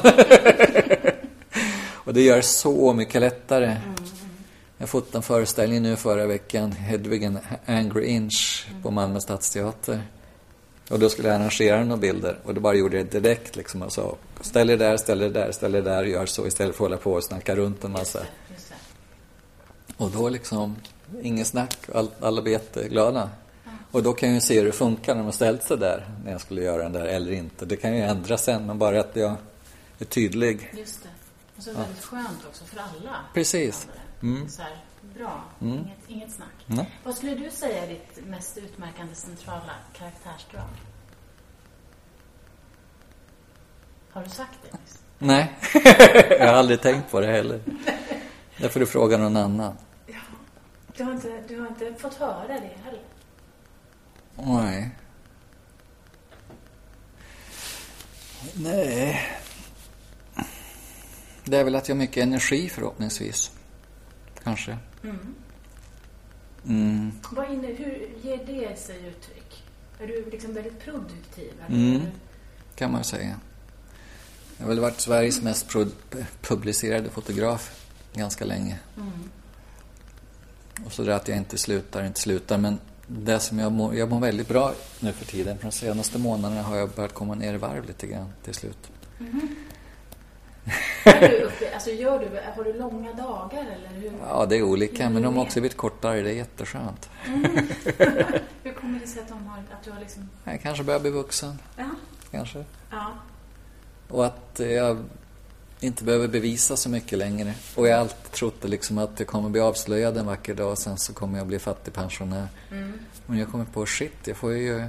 [1.94, 3.78] och det gör så mycket lättare.
[4.84, 10.02] Jag fotade en föreställning nu förra veckan, Hedvig and Angry Inch på Malmö Stadsteater.
[10.90, 13.82] Och då skulle jag arrangera några bilder och då bara gjorde jag det direkt liksom
[13.82, 16.86] och sa ställ er där, ställ er där, ställ er där, gör så istället för
[16.86, 18.20] att hålla på och snacka runt en massa.
[19.98, 20.76] Och då liksom,
[21.22, 23.30] inget snack, all, alla blir jätteglada.
[23.92, 26.32] Och då kan jag ju se hur det funkar när man ställt sig där, när
[26.32, 27.66] jag skulle göra den där eller inte.
[27.66, 29.36] Det kan ju ändra sen, men bara att jag
[30.00, 30.74] är tydlig.
[30.78, 31.10] Just det.
[31.58, 33.16] Och så är det väldigt skönt också för alla.
[33.34, 33.88] Precis.
[34.24, 34.50] Mm.
[34.50, 34.78] Så här,
[35.18, 36.66] bra, inget, inget snack.
[36.66, 36.90] Nej.
[37.04, 40.70] Vad skulle du säga är ditt mest utmärkande centrala karaktärsdrag?
[44.10, 44.78] Har du sagt det?
[44.78, 45.04] nyss?
[45.20, 45.54] Nej,
[46.30, 47.62] jag har aldrig tänkt på det heller.
[48.58, 49.78] Det får du fråga någon annan.
[50.08, 50.20] Ja.
[50.98, 53.02] Du har, inte, du har inte fått höra det heller?
[54.36, 54.90] Nej.
[58.54, 59.22] Nej.
[61.44, 63.52] Det är väl att jag har mycket energi förhoppningsvis.
[64.44, 64.78] Kanske.
[66.66, 67.12] Mm.
[67.32, 69.64] Vad inne, hur ger det sig uttryck?
[70.00, 71.54] Är du liksom väldigt produktiv?
[71.68, 71.96] Eller?
[71.96, 72.02] Mm.
[72.76, 73.40] Kan man säga.
[74.58, 75.76] Jag har väl varit Sveriges mest
[76.42, 78.80] publicerade fotograf ganska länge.
[80.86, 82.58] Och så det att jag inte slutar, inte slutar.
[82.58, 85.58] Men det som jag mår, jag mår väldigt bra nu för tiden.
[85.58, 88.92] För de senaste månaderna har jag börjat komma ner i varv lite grann till slut.
[89.20, 89.26] Är
[91.04, 94.12] du uppe, alltså gör du, har du långa dagar eller hur?
[94.28, 95.42] Ja, det är olika, men de har Mm.
[95.48, 96.22] också blivit kortare.
[96.22, 97.10] Det är jätteskönt.
[98.64, 100.30] Hur kommer det sig att, de har, att du har liksom...
[100.44, 101.90] Jag kanske börjar bli vuxen, Ja.
[102.32, 102.64] kanske.
[102.92, 103.12] ja.
[104.10, 104.98] Och att eh, jag
[105.80, 107.54] inte behöver bevisa så mycket längre.
[107.76, 110.78] Och jag har alltid trott liksom att jag kommer bli avslöjad en vacker dag och
[110.78, 112.48] sen så kommer jag bli fattigpensionär.
[113.26, 114.84] Men jag kommer på, shit, jag får ju...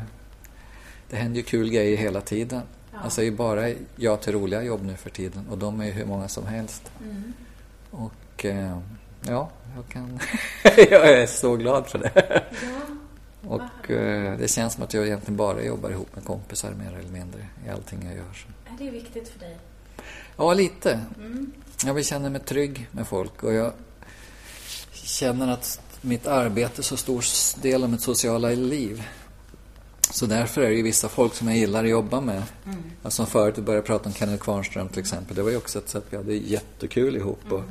[1.10, 2.62] Det händer ju kul grejer hela tiden.
[3.02, 5.84] Alltså det är ju bara jag till roliga jobb nu för tiden och de är
[5.84, 6.90] ju hur många som helst.
[7.90, 8.78] Och eh,
[9.26, 10.18] ja, jag kan...
[10.90, 12.44] jag är så glad för det.
[13.46, 17.10] Och eh, det känns som att jag egentligen bara jobbar ihop med kompisar mer eller
[17.10, 18.32] mindre i allting jag gör.
[18.34, 18.74] Så.
[18.74, 19.58] Är det viktigt för dig?
[20.36, 21.00] Ja, lite.
[21.84, 23.72] Jag vill känna mig trygg med folk och jag
[24.92, 27.24] känner att mitt arbete är så stor
[27.62, 29.02] del av mitt sociala liv.
[30.14, 32.42] Så därför är det ju vissa folk som jag gillar att jobba med.
[33.02, 35.36] Alltså som förut, vi började prata om Kenneth Kvarnström till exempel.
[35.36, 37.52] Det var ju också ett sätt vi hade jättekul ihop.
[37.52, 37.62] Och,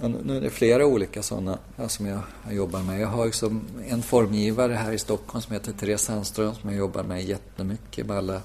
[0.00, 3.00] och nu är det flera olika sådana som jag, jag jobbar med.
[3.00, 7.02] Jag har liksom en formgivare här i Stockholm som heter Therese Sandström som jag jobbar
[7.02, 8.42] med jättemycket med alla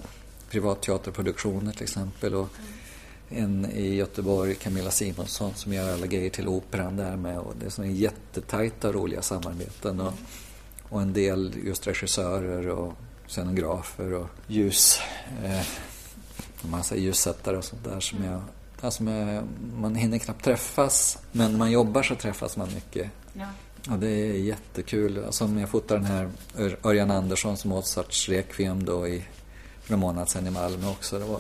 [0.50, 2.36] privatteaterproduktioner till exempel.
[2.36, 2.50] Och
[3.30, 7.40] en i Göteborg, Camilla Simonsson, som gör alla grejer till operan där med.
[7.40, 10.00] Och det är sådana jättetajta roliga samarbeten.
[10.00, 10.14] Och,
[10.90, 12.94] och en del just regissörer och
[13.28, 15.00] scenografer och ljus...
[15.46, 15.62] Eh,
[16.72, 18.42] man säger ljussättare och sånt där som jag...
[18.82, 19.44] Alltså med,
[19.78, 23.10] man hinner knappt träffas, men när man jobbar så träffas man mycket.
[23.34, 23.46] Ja.
[23.90, 25.24] Ja, det är jättekul.
[25.26, 29.26] Alltså om jag fotar den här Ör- Örjan Anderssons Mozarts Requiem då i,
[29.82, 31.20] för en månad sedan i Malmö också.
[31.20, 31.40] Det var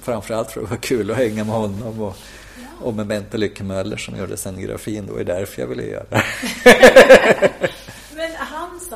[0.00, 2.16] framförallt för att det var kul att hänga med honom och,
[2.80, 5.06] och med Bente Lycke-Möller som gjorde scenografin.
[5.06, 6.04] Det var därför jag ville göra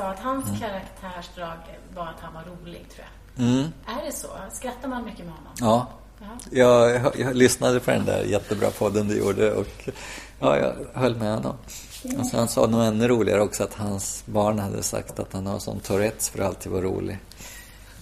[0.00, 1.56] sa att hans karaktärsdrag
[1.94, 3.46] var att han var rolig, tror jag.
[3.46, 3.72] Mm.
[3.86, 4.28] Är det så?
[4.52, 5.52] Skrattar man mycket med honom?
[5.60, 5.86] Ja,
[6.20, 6.26] Ja.
[6.50, 9.88] jag, jag, jag lyssnade på den där jättebra podden du gjorde och
[10.40, 11.56] ja, jag höll med honom.
[12.18, 15.58] Och sen sa nog ännu roligare också att hans barn hade sagt att han har
[15.58, 17.18] sån Tourettes för att alltid vara rolig.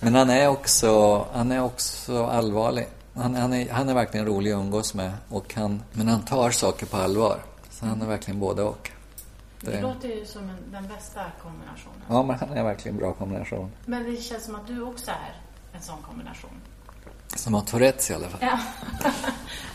[0.00, 2.86] Men han är också, han är också allvarlig.
[3.14, 5.12] Han, han, är, han är verkligen rolig att umgås med.
[5.28, 7.38] Och han, men han tar saker på allvar.
[7.70, 8.90] Så han är verkligen både och.
[9.60, 12.00] Det Det, låter ju som en, den bästa kombinationen.
[12.08, 13.70] ja, men han är verkligen en bra kombination.
[13.86, 15.34] Men det känns som att du också är
[15.72, 16.50] en sån kombination.
[17.36, 18.40] Som har Tourettes i alla fall.
[18.42, 18.58] Ja.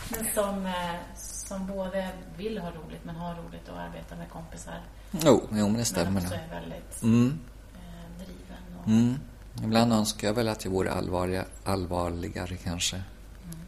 [0.09, 0.73] men som, eh,
[1.15, 4.81] som både vill ha roligt, men har roligt och arbetar med kompisar.
[5.11, 6.43] Jo, jo men det Men stämmer också nog.
[6.43, 7.39] är väldigt Mm.
[7.75, 8.79] eh, driven.
[8.81, 9.19] Och, Mm.
[9.63, 13.01] Ibland önskar jag väl att jag vore allvarliga, allvarligare kanske.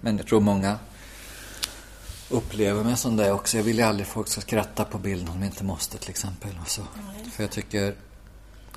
[0.01, 0.79] Men jag tror många
[2.29, 3.57] upplever mig som det också.
[3.57, 6.59] Jag vill ju aldrig folk ska skratta på bilden om de inte måste till exempel.
[6.61, 6.81] Och så.
[7.31, 7.95] För jag tycker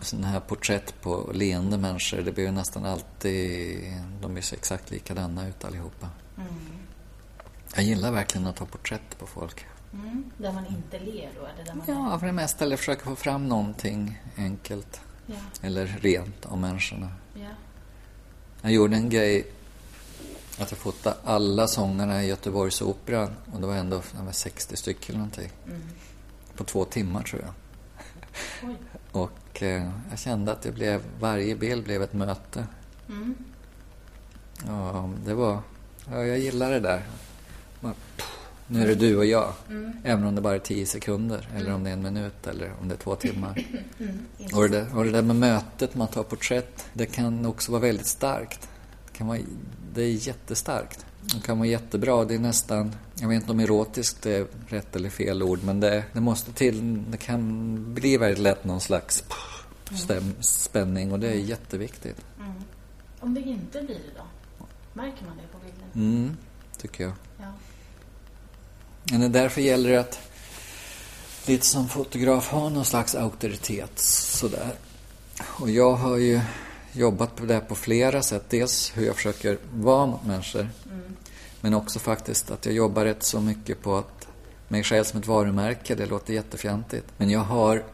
[0.01, 3.81] sådana här porträtt på leende människor, det blir ju nästan alltid,
[4.21, 6.09] de är så exakt likadana ut allihopa.
[7.75, 9.67] Jag gillar verkligen att ta porträtt på folk.
[9.93, 10.31] Mm.
[10.37, 11.47] Där man inte ler då?
[11.47, 12.65] Eller där man Ja, för det mesta.
[12.65, 15.01] Eller försöka få fram någonting enkelt.
[15.27, 15.35] Ja.
[15.63, 17.13] Eller rent om människorna.
[17.35, 17.49] Ja.
[18.63, 19.47] Jag gjorde en grej
[20.59, 25.09] att jag fotade alla sångarna i Göteborgsoperan och det var ändå det var 60 stycken
[25.09, 25.51] eller någonting.
[25.67, 25.81] Mm.
[26.57, 27.55] På två timmar tror jag.
[29.13, 32.67] Och eh, jag kände att det blev, varje bild blev ett möte.
[33.09, 33.35] Mm.
[34.67, 35.61] Ja, det var,
[36.11, 37.03] ja, jag gillar det där.
[37.81, 39.53] Pff, nu är det du och jag.
[39.69, 39.93] Mm.
[40.05, 42.89] Även om det bara är tio sekunder eller om det är en minut eller om
[42.89, 43.65] det är två timmar.
[43.99, 44.19] Mm.
[44.55, 48.07] Och det, och det där med mötet, man tar porträtt, det kan också vara väldigt
[48.07, 48.69] starkt.
[49.19, 49.39] Det, kan vara,
[49.95, 51.07] det är jättestarkt.
[51.21, 52.25] Det kan vara jättebra.
[52.25, 56.05] Det är nästan, jag vet inte om erotiskt är rätt eller fel ord, men det,
[56.13, 59.25] det måste till, det kan bli väldigt lätt någon slags
[59.91, 62.25] stäm, spänning och det är jätteviktigt.
[62.39, 62.53] Mm.
[63.21, 64.25] Om det inte blir det då?
[64.93, 65.89] Märker man det på bilden?
[65.95, 66.37] Mm,
[66.77, 67.13] tycker jag.
[67.39, 67.53] Ja.
[69.19, 70.21] Men därför gäller det att
[71.47, 74.73] lite som fotograf ha någon slags auktoritet sådär.
[75.41, 76.41] Och jag har ju
[76.93, 78.45] jobbat på det på flera sätt.
[78.49, 80.69] Dels hur jag försöker vara mot människor.
[81.61, 84.29] Men också faktiskt att jag jobbar rätt så mycket på att
[84.69, 85.95] mig själv som ett varumärke.
[85.95, 87.07] Det låter jättefjantigt.
[87.17, 87.85] Men jag har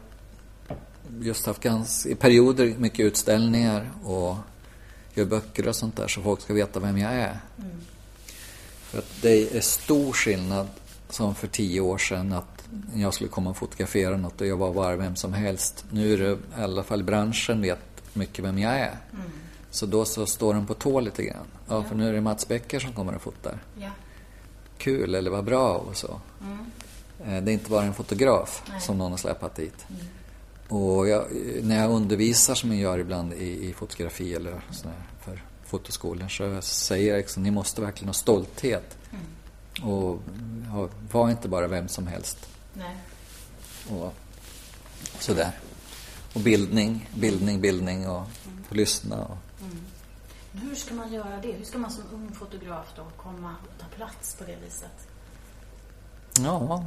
[1.21, 4.35] just haft ganska, i perioder mycket utställningar och
[5.13, 7.39] gör böcker och sånt där så folk ska veta vem jag är.
[8.81, 10.67] För att det är stor skillnad
[11.09, 14.73] som för tio år sedan att jag skulle komma och fotografera något och jag var
[14.73, 15.85] bara vem som helst.
[15.89, 18.97] Nu är det i alla fall branschen vet mycket vem jag är.
[19.71, 21.45] Så då så står de på tå lite grann.
[21.67, 23.59] Ja, för nu är det Mats Becker som kommer och fotar.
[23.79, 23.89] Ja.
[24.77, 26.19] Kul eller vad bra och så.
[27.25, 28.81] Eh, Det är inte bara en fotograf Nej.
[28.81, 29.85] som någon har släpat dit.
[30.69, 31.25] Och jag,
[31.61, 36.61] när jag undervisar som jag gör ibland i, i fotografi eller sådär för fotoskolor så
[36.61, 38.97] säger jag liksom, ni måste verkligen ha stolthet.
[39.83, 40.19] Och
[40.73, 42.49] ja, var inte bara vem som helst.
[42.73, 42.95] Nej.
[43.89, 44.13] Och
[45.19, 45.51] sådär.
[46.35, 48.23] Och bildning, bildning, bildning och
[48.67, 49.25] få lyssna.
[49.25, 49.37] Och,
[50.51, 51.51] Men Hur ska man göra det?
[51.51, 55.07] Hur ska man som ung fotograf då komma och ta plats på det viset?
[56.43, 56.85] ja,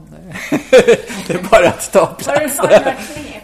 [1.26, 2.58] det, är bara att ta plats.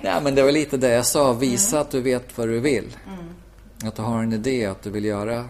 [0.02, 1.32] Ja, men det var lite det jag sa.
[1.32, 2.96] Visa att du vet vad du vill.
[3.84, 5.48] Att du har en idé, att du vill göra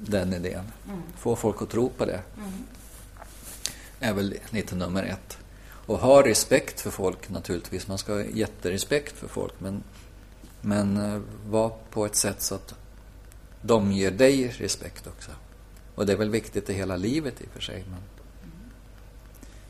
[0.00, 0.72] den idén.
[1.18, 2.20] Få folk att tro på det.
[4.00, 5.38] är väl lite nummer ett.
[5.86, 7.88] Och ha respekt för folk naturligtvis.
[7.88, 9.52] Man ska ha jätterespekt för folk.
[9.58, 9.82] Men,
[10.60, 12.74] men eh, var på ett sätt så att
[13.62, 15.30] de ger dig respekt också.
[15.94, 17.84] Och det är väl viktigt i hela livet i och för sig.
[17.90, 18.00] Men,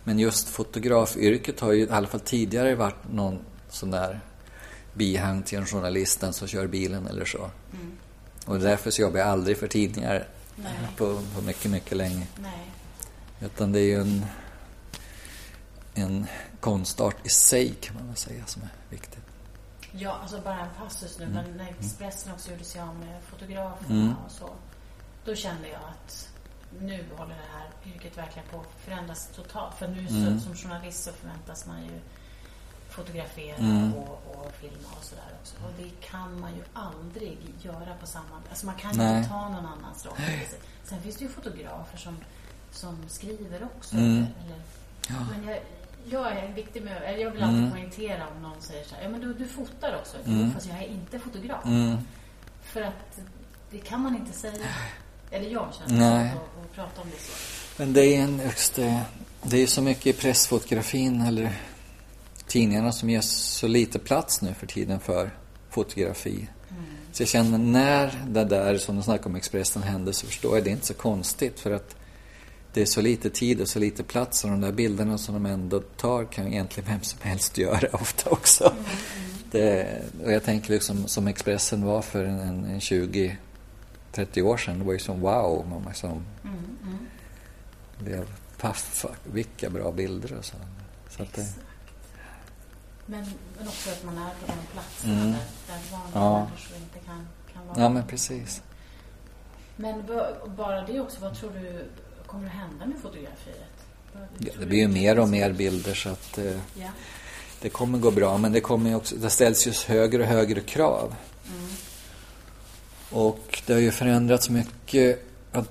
[0.05, 4.21] men just fotografyrket har ju i alla fall tidigare varit någon sån där
[4.95, 7.51] bihang till en journalist, den som kör bilen eller så.
[8.47, 10.73] Och därför så jobbar jag aldrig för tidningar Nej.
[10.97, 12.27] på, på mycket, mycket länge.
[12.37, 12.71] Nej.
[13.41, 14.27] Utan det är ju en,
[15.97, 16.27] en
[16.61, 19.25] konstart i sig kan man väl säga som är viktigt.
[19.93, 21.27] Ja, alltså bara en passus nu.
[21.27, 24.15] Men när Expressen också gjorde sig av med fotograferna Mm.
[24.27, 24.51] och så.
[25.25, 26.29] Då kände jag att
[26.81, 29.75] nu håller det här yrket verkligen på att förändras totalt.
[29.79, 30.41] För nu Mm.
[30.41, 32.01] så, som journalist så förväntas man ju
[32.91, 33.95] fotografera Mm.
[33.95, 35.57] och, och filma och sådär också.
[35.65, 38.43] Och det kan man ju aldrig göra på samma...
[38.51, 39.17] Alltså man kan Nej.
[39.19, 40.15] inte ta någon annans roll.
[40.85, 42.17] Sen finns det ju fotografer som,
[42.71, 43.97] som skriver också.
[43.97, 44.17] Mm.
[44.45, 44.63] Eller,
[45.31, 45.59] Men jag,
[46.11, 47.03] jag är viktig med...
[47.03, 47.71] eller Jag vill alltid Mm.
[47.71, 50.17] poängtera om någon säger så här, ja men du, du fotar också.
[50.27, 50.53] Mm.
[50.53, 51.65] Fast jag är inte fotograf.
[51.65, 51.97] Mm.
[52.63, 53.19] För att
[53.71, 54.67] det kan man inte säga.
[55.31, 56.33] Eller jag känner Nej.
[56.33, 57.33] så, och, och prata om det så.
[57.83, 59.01] Men det är en just det,
[59.43, 61.53] det är så mycket i pressfotografin eller
[62.47, 65.31] tidningarna som ger så lite plats nu för tiden för
[65.71, 66.49] fotografi.
[67.13, 70.65] Så jag känner när det där som du snackade om Expressen hände så förstår jag
[70.65, 71.97] det är inte så konstigt för att
[72.77, 75.47] det är så lite tid och så lite plats och de där bilderna som de
[75.47, 78.75] ändå tar kan egentligen vem som helst göra ofta också.
[79.51, 83.37] Det, och jag tänker liksom som Expressen var för en, en, en 20
[84.13, 85.67] 30 år sedan, det var ju som wow.
[85.69, 86.23] Man liksom
[87.99, 88.27] blev
[88.59, 90.57] paff, vilka bra bilder och så.
[91.17, 91.47] så att det.
[93.07, 93.27] Men,
[93.59, 95.33] men också att man är på de platserna Mm.
[95.33, 96.39] där, där vanliga Ja.
[96.45, 97.81] människor inte kan, kan vara.
[97.81, 98.63] ja men precis.
[99.77, 100.03] Men
[100.57, 101.85] bara det också, vad tror du
[102.27, 103.73] kommer att hända med fotografiet?
[104.13, 106.89] Vad- Ja, det blir ju mer och mer bilder så att eh, Ja.
[107.61, 108.39] det kommer gå bra.
[108.39, 111.15] Men det kommer också, det ställs ju högre och högre krav.
[113.11, 115.23] Och det har ju förändrats mycket.
[115.53, 115.71] Att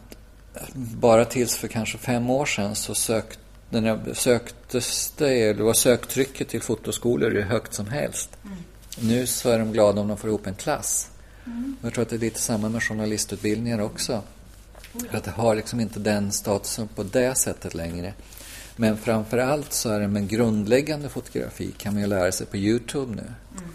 [0.76, 3.40] bara tills för kanske fem år sedan så sökt,
[3.70, 8.30] den här, söktes det, det var söktrycket till fotoskolor hur högt som helst.
[9.02, 11.10] Nu så är de glada om de får ihop en klass.
[11.80, 14.22] Och jag tror att det är lite samma med journalistutbildningar också.
[15.10, 18.14] För att det har liksom inte den statusen på det sättet längre.
[18.76, 22.58] Men framför allt så är det med grundläggande fotografi kan man ju lära sig på
[22.58, 23.22] Youtube nu.
[23.22, 23.70] Mm.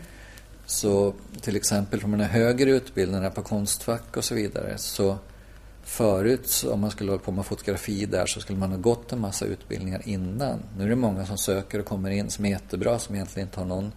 [0.66, 5.18] Så till exempel från de högre utbildningarna på Konstfack och så vidare så
[5.90, 9.12] Förut, så om man skulle hålla på med fotografi där, så skulle man ha gått
[9.12, 10.62] en massa utbildningar innan.
[10.76, 13.60] Nu är det många som söker och kommer in som är jättebra, som egentligen inte
[13.60, 13.92] har någon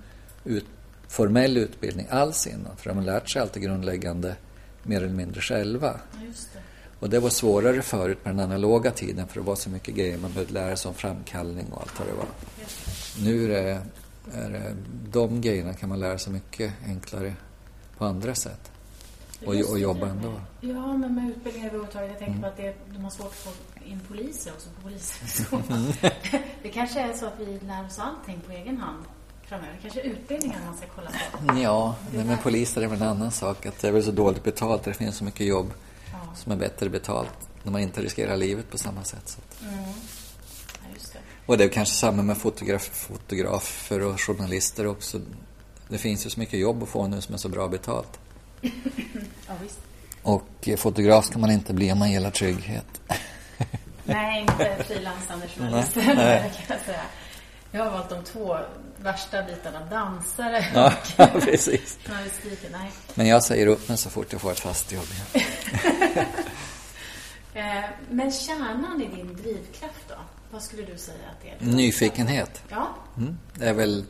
[0.45, 0.65] ut,
[1.07, 2.77] formell utbildning alls innan.
[2.77, 4.35] För de har lärt sig allt det grundläggande
[4.83, 5.99] mer eller mindre själva.
[6.25, 6.59] Just det.
[7.03, 10.17] Och det var svårare förut på den analoga tiden för det var så mycket grejer.
[10.17, 12.25] Man behövde lära sig om framkallning och allt vad det var.
[13.23, 13.81] Nu är det,
[14.33, 14.75] är det,
[15.11, 17.33] de grejerna kan man lära sig mycket enklare
[17.97, 18.71] på andra sätt.
[19.45, 20.33] Och, och jobba ändå.
[20.61, 22.09] Ja, men med utbildning överhuvudtaget.
[22.09, 22.41] Jag tänker mm.
[22.41, 23.49] på att det, de har svårt att få
[23.85, 25.93] in poliser också på polishögskolan.
[26.63, 29.03] det kanske är så att vi lär oss allting på egen hand
[29.41, 29.79] framöver.
[29.81, 31.59] Kanske utbildningen man ska kolla på.
[31.59, 33.65] Ja, men med poliser är det en annan sak.
[33.65, 34.83] Att det är väl så dåligt betalt.
[34.83, 35.73] Det finns så mycket jobb.
[36.35, 39.23] Som är bättre betalt när man inte riskerar livet på samma sätt.
[39.25, 39.65] Så.
[39.65, 39.83] Mm.
[39.83, 41.19] Ja, det.
[41.45, 45.19] Och det är kanske samma med fotograf, fotografer och journalister också.
[45.87, 48.19] Det finns ju så mycket jobb att få nu som är så bra betalt.
[49.47, 49.79] ja, visst.
[50.21, 53.01] Och fotograf kan man inte bli om man gillar trygghet.
[54.05, 56.17] Nej, inte frilansande journalister kan
[56.67, 57.01] jag säga.
[57.71, 58.57] Jag har valt de två
[59.03, 60.93] värsta bitarna, dansare ja,
[61.33, 61.97] och precis.
[62.05, 62.71] journalistiken.
[62.71, 62.91] Nej.
[63.13, 65.45] Men jag säger upp mig så fort jag får ett fast jobb igen.
[67.55, 70.15] Eh, men kärnan i din drivkraft då?
[70.51, 71.75] Vad skulle du säga att det är?
[71.75, 72.63] Nyfikenhet.
[72.69, 72.95] Ja.
[73.17, 74.05] Mm, det är väl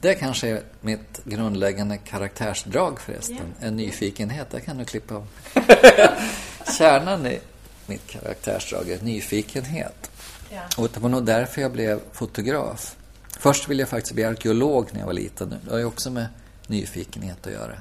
[0.00, 3.36] det kanske är mitt grundläggande karaktärsdrag förresten.
[3.36, 3.68] Yeah.
[3.68, 5.26] En nyfikenhet, det kan du klippa av.
[6.78, 7.40] Kärnan i
[7.86, 10.10] mitt karaktärsdrag är nyfikenhet.
[10.50, 10.66] Yeah.
[10.76, 12.96] Och det var nog därför jag blev fotograf.
[13.38, 15.54] Först ville jag faktiskt bli arkeolog när jag var liten.
[15.64, 16.26] Det har ju också med
[16.66, 17.74] nyfikenhet att göra.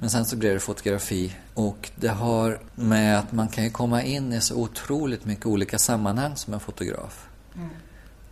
[0.00, 4.02] Men sen så blev det fotografi och det har med att man kan ju komma
[4.02, 7.26] in i så otroligt mycket olika sammanhang som en fotograf.
[7.54, 7.70] Mm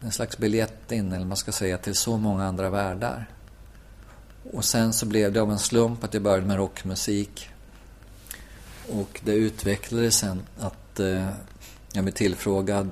[0.04, 3.30] en slags biljett in, eller man ska säga, till så många andra världar.
[4.52, 7.48] Och sen så blev det av en slump att jag började med rockmusik.
[8.92, 11.28] Och det utvecklades sen att eh,
[11.92, 12.90] jag blev tillfrågad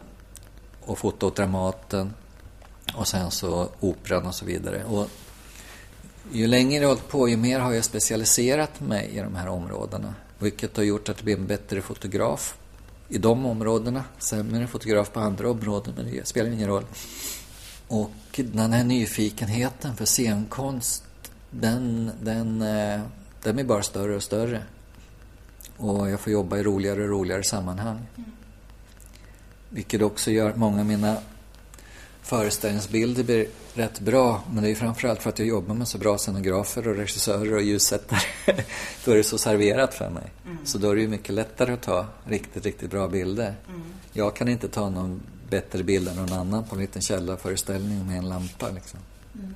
[0.80, 2.14] och fota åt Dramaten
[2.94, 4.84] och sen så Operan och så vidare.
[4.84, 5.08] Och
[6.32, 9.48] ju längre jag har hållit på, ju mer har jag specialiserat mig i de här
[9.48, 10.14] områdena.
[10.38, 12.56] Vilket har gjort att jag blev en bättre fotograf
[13.08, 14.04] i de områdena.
[14.18, 16.84] Sämre fotograf på andra områden, men det spelar ingen roll.
[17.88, 21.04] Och den här nyfikenheten för scenkonst,
[21.50, 23.00] den, den, eh,
[23.42, 24.62] den blir bara större och större.
[25.76, 28.06] Och jag får jobba i roligare och roligare sammanhang.
[28.16, 28.30] Mm.
[29.68, 31.16] Vilket också gör många av mina
[32.30, 34.42] föreställningsbilder blir rätt bra.
[34.52, 37.62] Men det är framförallt för att jag jobbar med så bra scenografer och regissörer och
[37.62, 38.20] ljussättare.
[39.04, 40.32] då är det så serverat för mig.
[40.46, 40.66] Mm.
[40.66, 43.54] Så då är det ju mycket lättare att ta riktigt, riktigt bra bilder.
[43.68, 43.82] Mm.
[44.12, 48.18] Jag kan inte ta någon bättre bild än någon annan på en liten källarföreställning med
[48.18, 48.68] en lampa.
[48.68, 49.00] Liksom.
[49.34, 49.54] Mm.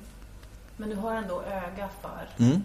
[0.77, 2.63] Men du har ändå öga för mm.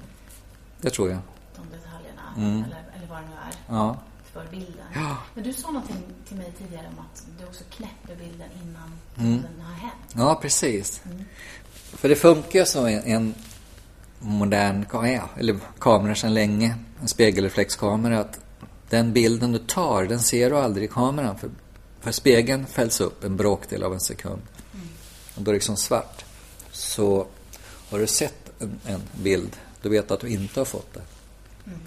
[0.80, 1.18] Det tror jag.
[1.56, 2.64] de detaljerna, mm.
[2.64, 3.78] eller, eller vad det nu är.
[3.78, 3.96] Ja
[4.32, 4.86] för bilden.
[4.94, 5.16] Ja.
[5.34, 9.42] Men du sa någonting till mig tidigare om att du också knäpper bilden innan mm.
[9.42, 10.14] den har hänt.
[10.16, 11.02] Ja, precis.
[11.04, 11.24] Mm.
[11.72, 13.34] För det funkar så en, en
[14.18, 18.40] modern ja, eller kamera sedan länge, en spegelreflexkamera, att
[18.88, 21.38] den bilden du tar, den ser du aldrig i kameran.
[21.38, 21.50] För,
[22.00, 24.42] för spegeln fälls upp en bråkdel av en sekund.
[24.74, 24.88] Mm.
[25.34, 26.24] Och då är det liksom svart.
[26.72, 27.26] Så
[27.90, 31.02] har du sett en, en bild, då vet du att du inte har fått det.
[31.66, 31.80] Mm.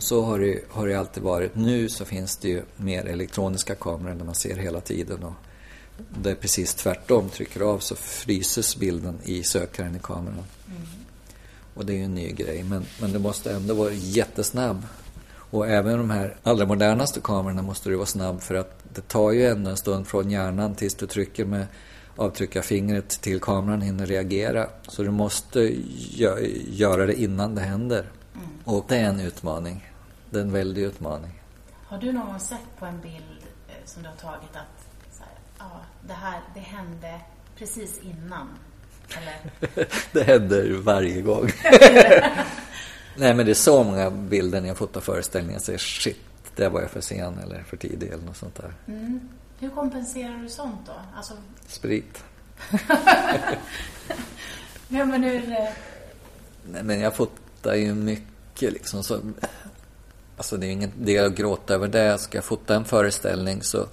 [0.00, 1.54] Och så har det, har det alltid varit.
[1.54, 5.24] Nu så finns det ju mer elektroniska kameror där man ser hela tiden.
[5.24, 5.32] Och
[6.22, 7.28] det är precis tvärtom.
[7.28, 10.44] Trycker av så fryses bilden i sökaren i kameran.
[10.68, 10.82] Mm.
[11.74, 12.62] Och det är ju en ny grej.
[12.62, 14.86] Men, men det måste ändå vara jättesnabb.
[15.32, 19.32] Och även de här allra modernaste kamerorna måste du vara snabb för att det tar
[19.32, 21.66] ju ändå en stund från hjärnan tills du trycker med
[22.16, 24.66] avtryckarfingret till kameran hinner reagera.
[24.88, 25.74] Så du måste
[26.68, 28.10] göra det innan det händer.
[28.34, 28.48] Mm.
[28.64, 29.89] Och det är en utmaning.
[30.30, 31.40] Det är en väldig utmaning.
[31.84, 35.22] Har du någon gång sett på en bild eh, som du har tagit att så
[35.22, 37.20] här, ja, det här det hände
[37.56, 38.48] precis innan?
[39.16, 39.50] Eller?
[40.12, 41.50] det händer varje gång.
[43.16, 46.18] Nej, men det är så många bilder när jag fotar föreställningar säger shit,
[46.56, 48.74] det var jag för sen eller för tidig eller något sånt där.
[48.86, 49.28] Mm.
[49.58, 50.92] Hur kompenserar du sånt då?
[51.16, 51.34] Alltså...
[51.66, 52.24] Sprit.
[54.88, 55.46] ja, men hur...
[56.66, 59.02] Nej, men jag fotar ju mycket liksom.
[59.02, 59.20] Så
[60.40, 62.18] Alltså det är ingen idé att gråta över det.
[62.18, 63.86] Ska jag fota en föreställning så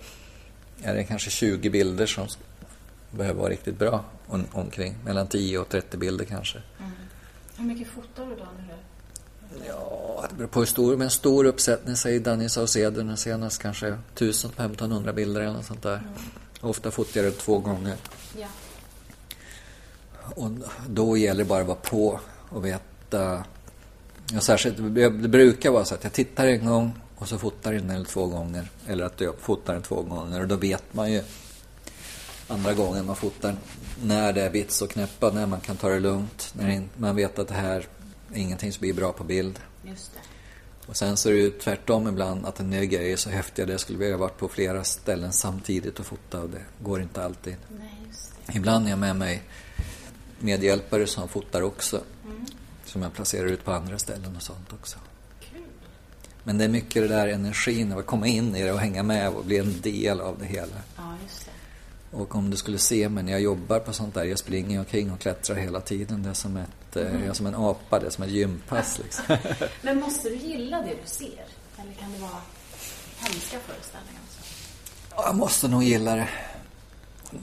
[0.82, 2.28] är det kanske 20 bilder som
[3.12, 4.96] behöver vara riktigt bra om, omkring.
[5.06, 6.62] Mellan 10 och 30 bilder kanske.
[6.80, 6.92] Mm.
[7.58, 8.48] Hur mycket fotar du då?
[9.68, 10.98] Ja, det beror på hur stor.
[10.98, 15.98] Med en stor uppsättning, säger Danny Saucedo senast, kanske 1000-1500 bilder eller något sånt där.
[15.98, 16.10] Mm.
[16.62, 17.96] Ofta fotar jag det två gånger.
[18.40, 18.48] Ja.
[20.36, 20.52] Och
[20.88, 22.20] då gäller det bara att vara på
[22.50, 23.44] och veta.
[24.34, 27.90] Ja, särskilt, det brukar vara så att jag tittar en gång och så fotar en
[27.90, 28.68] eller två gånger.
[28.88, 31.24] Eller att jag fotar den två gånger och då vet man ju
[32.48, 33.56] andra gången man fotar
[34.04, 36.54] när det är vits och knäppa, när man kan ta det lugnt.
[36.54, 37.88] När man vet att det här
[38.34, 39.60] är ingenting som blir bra på bild.
[39.84, 40.20] Just det.
[40.88, 43.66] Och sen så är det ju tvärtom ibland att en ny grej är så häftiga.
[43.66, 47.56] Det skulle vilja varit på flera ställen samtidigt och fota och det går inte alltid.
[47.80, 47.98] Nej.
[48.54, 49.44] Ibland är jag med mig
[50.40, 52.02] medhjälpare som fotar också.
[52.98, 53.04] Mm.
[53.04, 55.00] Som jag placerar ut på andra ställen och sånt också.
[56.44, 59.30] Men det är mycket det där energin att komma in i det och hänga med
[59.30, 60.76] och bli en del av det hela.
[60.96, 62.18] Ja, just det.
[62.18, 65.12] Och om du skulle se mig när jag jobbar på sånt där, jag springer omkring
[65.12, 66.24] och klättrar hela tiden.
[66.24, 69.00] Det är som, ett, eh, jag är som en apa, det är som ett gympass
[69.04, 69.38] liksom.
[69.82, 71.46] Men måste du gilla det du ser?
[71.78, 72.42] Eller kan det vara
[73.18, 74.40] hemska föreställningar också?
[75.16, 76.30] Jag måste nog gilla det.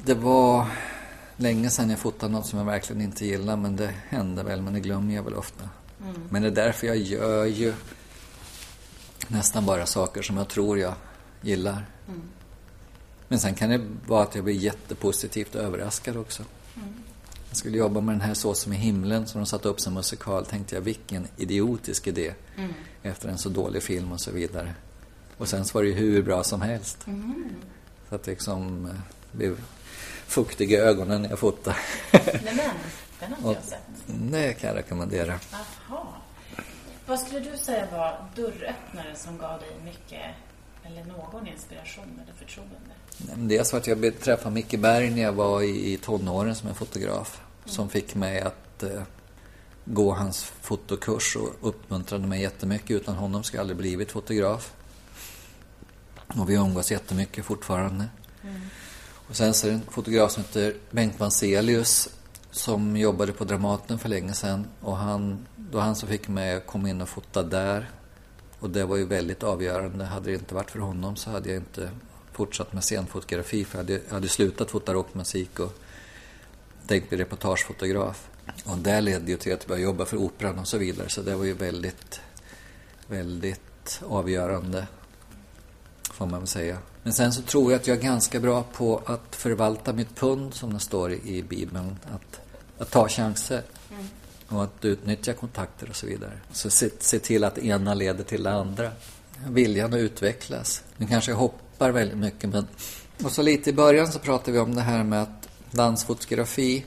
[0.04, 0.66] Det var
[1.36, 4.74] länge sedan jag fotade något som jag verkligen inte gillar, men det händer väl, men
[4.74, 5.68] det glömmer jag väl ofta.
[6.30, 7.74] Men det är därför jag gör ju
[9.28, 10.94] nästan bara saker som jag tror jag
[11.40, 11.86] gillar.
[13.28, 16.42] Men sen kan det vara att jag blir jättepositivt överraskad också.
[17.48, 19.94] Jag skulle jobba med den här Så som i himlen som de satte upp som
[19.94, 20.46] musikal.
[20.46, 22.34] Tänkte jag, vilken idiotisk idé.
[23.02, 24.74] Efter en så dålig film och så vidare.
[25.38, 27.06] Och sen så var det ju hur bra som helst.
[28.08, 28.92] Så att det liksom eh,
[29.32, 29.60] blev
[30.26, 31.76] fuktig i ögonen när jag fotade.
[32.12, 32.56] Nej men,
[33.20, 33.80] den har inte Och- jag sett.
[34.06, 35.38] Det kan jag rekommendera.
[35.52, 36.06] Jaha.
[37.06, 40.20] Vad skulle du säga var dörröppnare som gav dig mycket,
[40.84, 43.48] eller någon inspiration eller förtroende?
[43.54, 47.40] Dels för att jag träffade Micke Berg när jag var i tonåren som en fotograf.
[47.64, 49.02] Som fick mig att eh,
[49.84, 52.90] gå hans fotokurs och uppmuntrade mig jättemycket.
[52.90, 54.72] Utan honom skulle jag aldrig blivit fotograf.
[56.26, 58.04] Och vi umgås jättemycket fortfarande.
[59.28, 62.08] Och sen så är det en fotograf som heter Bengt Vanselius
[62.50, 64.66] som jobbade på Dramaten för länge sedan.
[64.80, 67.90] Och han, då han som fick mig att komma in och fota där.
[68.58, 70.04] Och det var ju väldigt avgörande.
[70.04, 71.90] Hade det inte varit för honom så hade jag inte
[72.32, 73.64] fortsatt med scenfotografi.
[73.64, 75.72] För jag hade, jag hade slutat fota rockmusik och
[76.86, 78.28] tänkt bli reportagefotograf.
[78.64, 81.08] Och det ledde ju till att jag började jobba för Operan och så vidare.
[81.08, 82.20] Så det var ju väldigt,
[83.06, 84.86] väldigt avgörande.
[86.12, 86.78] Får man väl säga.
[87.04, 90.54] Men sen så tror jag att jag är ganska bra på att förvalta mitt pund,
[90.54, 91.96] som det står i Bibeln.
[92.14, 92.40] Att,
[92.78, 93.62] att ta chanser.
[94.48, 96.32] Och att utnyttja kontakter och så vidare.
[96.52, 98.90] Så se, se till att det ena leder till det andra.
[99.48, 100.82] Viljan att utvecklas.
[100.96, 102.66] Nu kanske jag hoppar väldigt mycket men...
[103.24, 106.84] Och så lite i början så pratade vi om det här med att dansfotografi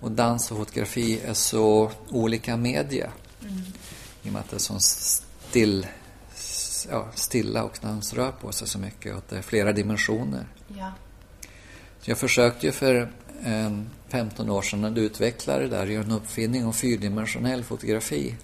[0.00, 3.10] och dans och fotografi är så olika media.
[4.22, 5.86] I och med att det är så still,
[6.90, 10.46] ja, stilla och dans rör på sig så mycket och att det är flera dimensioner.
[10.68, 10.92] Ja.
[12.00, 13.12] Så jag försökte ju för
[13.44, 13.70] eh,
[14.08, 18.34] 15 år sedan att utveckla det där, göra en uppfinning om fyrdimensionell fotografi.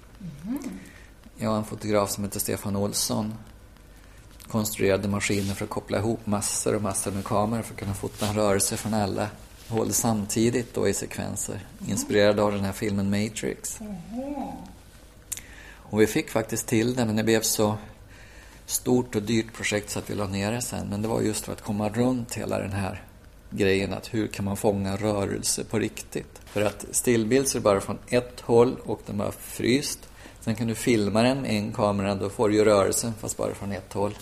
[1.37, 3.35] Jag har en fotograf som heter Stefan Olsson.
[4.49, 8.27] Konstruerade maskiner för att koppla ihop massor och massor med kameror för att kunna fota
[8.27, 9.29] en rörelse från alla
[9.69, 11.67] håll samtidigt då i sekvenser.
[11.87, 13.79] Inspirerad av den här filmen Matrix.
[15.65, 17.79] Och vi fick faktiskt till det, men det blev så
[18.73, 20.87] stort och dyrt projekt så att vi la ner det sen.
[20.89, 23.03] Men det var just för att komma runt hela den här
[23.51, 26.41] grejen att hur kan man fånga rörelse på riktigt?
[26.45, 29.99] För att stillbild så är det bara från ett håll och den var fryst.
[30.41, 33.55] Sen kan du filma den med en kamera, då får du ju rörelsen fast bara
[33.55, 34.15] från ett håll.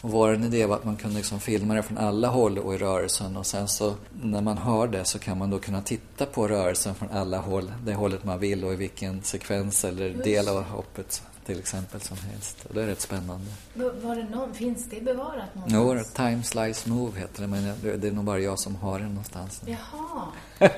[0.00, 2.78] Och vår idé var att man kunde liksom filma det från alla håll och i
[2.78, 6.48] rörelsen och sen så när man hör det så kan man då kunna titta på
[6.48, 10.62] rörelsen från alla håll, det hållet man vill och i vilken sekvens eller del av
[10.62, 12.56] hoppet till exempel som helst.
[12.68, 13.46] Och det är rätt spännande.
[13.74, 16.12] Var det någon, finns det bevarat Jo, någonstans?
[16.14, 19.62] Time Slice Move heter det, men det är nog bara jag som har den någonstans.
[19.66, 20.26] Jaha.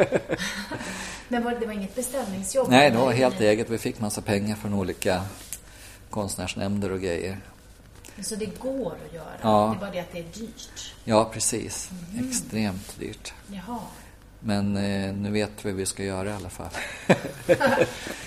[1.29, 2.68] Men var det, det var inget beställningsjobb?
[2.71, 3.71] Nej, det var helt eget.
[3.71, 5.23] Vi fick massa pengar från olika
[6.11, 7.41] konstnärsnämnder och grejer.
[8.23, 9.27] Så det går att göra?
[9.43, 9.66] Ja.
[9.73, 10.95] Det är bara det att det är dyrt?
[11.05, 11.91] Ja, precis.
[12.29, 13.33] Extremt dyrt.
[13.53, 13.79] Jaha.
[14.41, 16.68] Men eh, nu vet vi vad vi ska göra i alla fall.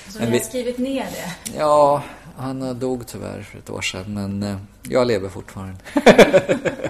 [0.10, 1.54] Så ni vi- har skrivit ner det?
[1.58, 2.04] Ja,
[2.36, 5.76] han eh, dog tyvärr för ett år sedan, men eh, jag lever fortfarande.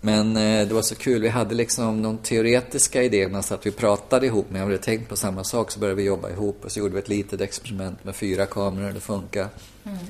[0.00, 1.22] men eh, det var så kul.
[1.22, 5.08] Vi hade liksom de teoretiska idéerna så att vi pratade ihop, men jag hade tänkt
[5.08, 5.70] på samma sak.
[5.70, 8.92] Så började vi jobba ihop och så gjorde vi ett litet experiment med fyra kameror.
[8.92, 9.48] Det funkade.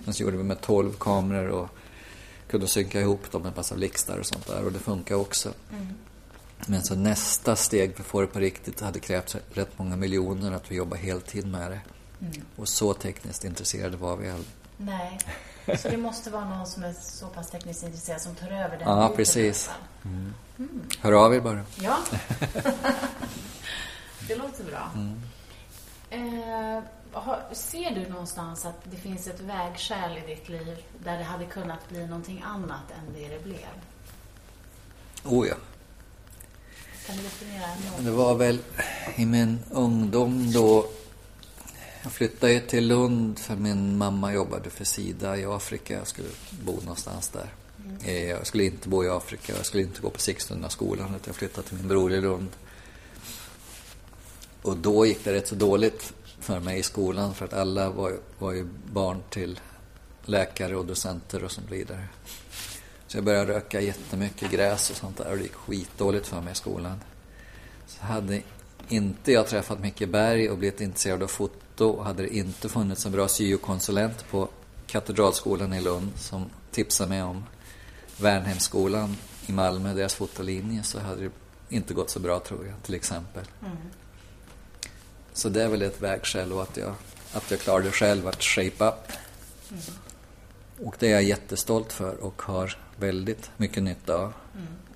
[0.05, 1.69] Men så gjorde vi med tolv kameror och
[2.51, 4.65] kunde synka ihop dem med massa blixtar och sånt där.
[4.65, 5.49] Och det funkade också.
[6.67, 10.53] Men så nästa steg för att få det på riktigt hade krävt rätt många miljoner
[10.53, 11.81] att vi jobbar heltid med det.
[12.57, 14.49] Och så tekniskt intresserade var vi aldrig.
[14.77, 15.19] Nej.
[15.79, 18.89] Så det måste vara någon som är så pass tekniskt intresserad som tar över den
[18.89, 19.65] Ja, precis.
[19.67, 19.77] fall.
[20.05, 20.35] Mm.
[21.01, 21.65] Hör av er bara.
[21.81, 21.99] Ja.
[24.29, 24.91] det låter bra.
[24.95, 25.21] Mm.
[26.11, 26.83] Eh,
[27.53, 31.89] ser du någonstans att det finns ett vägskäl i ditt liv där det hade kunnat
[31.89, 33.69] bli någonting annat än det det blev?
[35.25, 35.55] Oh ja.
[37.07, 38.05] Kan du definiera något?
[38.05, 38.59] Det var väl
[39.17, 40.87] i min ungdom då
[42.03, 45.95] jag flyttade ju till Lund för min mamma jobbade för Sida i Afrika.
[45.95, 46.29] Jag skulle
[46.65, 47.55] bo någonstans där.
[48.05, 49.53] Eh, Jag skulle inte bo i Afrika.
[49.57, 52.49] Jag skulle inte gå på Sigtunaskolan utan jag flyttade till min bror i Lund.
[54.63, 58.17] Och då gick det rätt så dåligt för mig i skolan för att alla var,
[58.39, 59.61] var ju barn till
[60.25, 62.05] läkare och docenter och så vidare.
[63.07, 66.53] Så jag började röka jättemycket gräs och sånt där och det gick skitdåligt för mig
[66.53, 67.01] i skolan.
[67.87, 68.43] Så hade
[68.89, 71.55] inte jag träffat Micke Berg och blivit intresserad av foto
[72.03, 74.49] hade det inte funnits en bra syokonsulent på
[74.87, 77.45] Katedralskolan i Lund som tipsade mig om
[78.17, 79.17] Värnhemsskolan
[79.47, 81.31] i Malmö, deras fotolinje, så hade det
[81.69, 83.45] inte gått så bra tror jag, till exempel.
[85.33, 86.95] Så det är väl ett vägskäl och att jag,
[87.33, 89.13] att jag klarade själv att shape up.
[90.79, 94.33] Och det är jag jättestolt för och har väldigt mycket nytta av.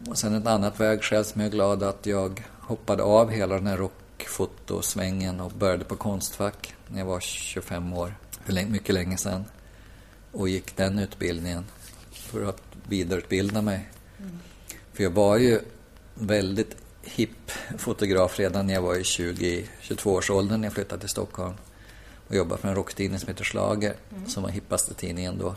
[0.08, 3.66] Och sen ett annat vägskäl som jag är glad att jag hoppade av hela den
[3.66, 3.76] här
[4.18, 9.44] rockfotosvängen och började på Konstfack när jag var 25 år, för mycket länge sedan.
[10.32, 11.64] Och gick den utbildningen
[12.12, 13.88] för att vidareutbilda mig.
[14.92, 15.60] För jag var ju
[16.14, 21.54] väldigt hipp fotograf redan när jag var i 20-22-årsåldern när jag flyttade till Stockholm
[22.28, 23.94] och jobbade för en rocktidning som heter Schlager,
[24.26, 25.54] som var hippaste tidningen då.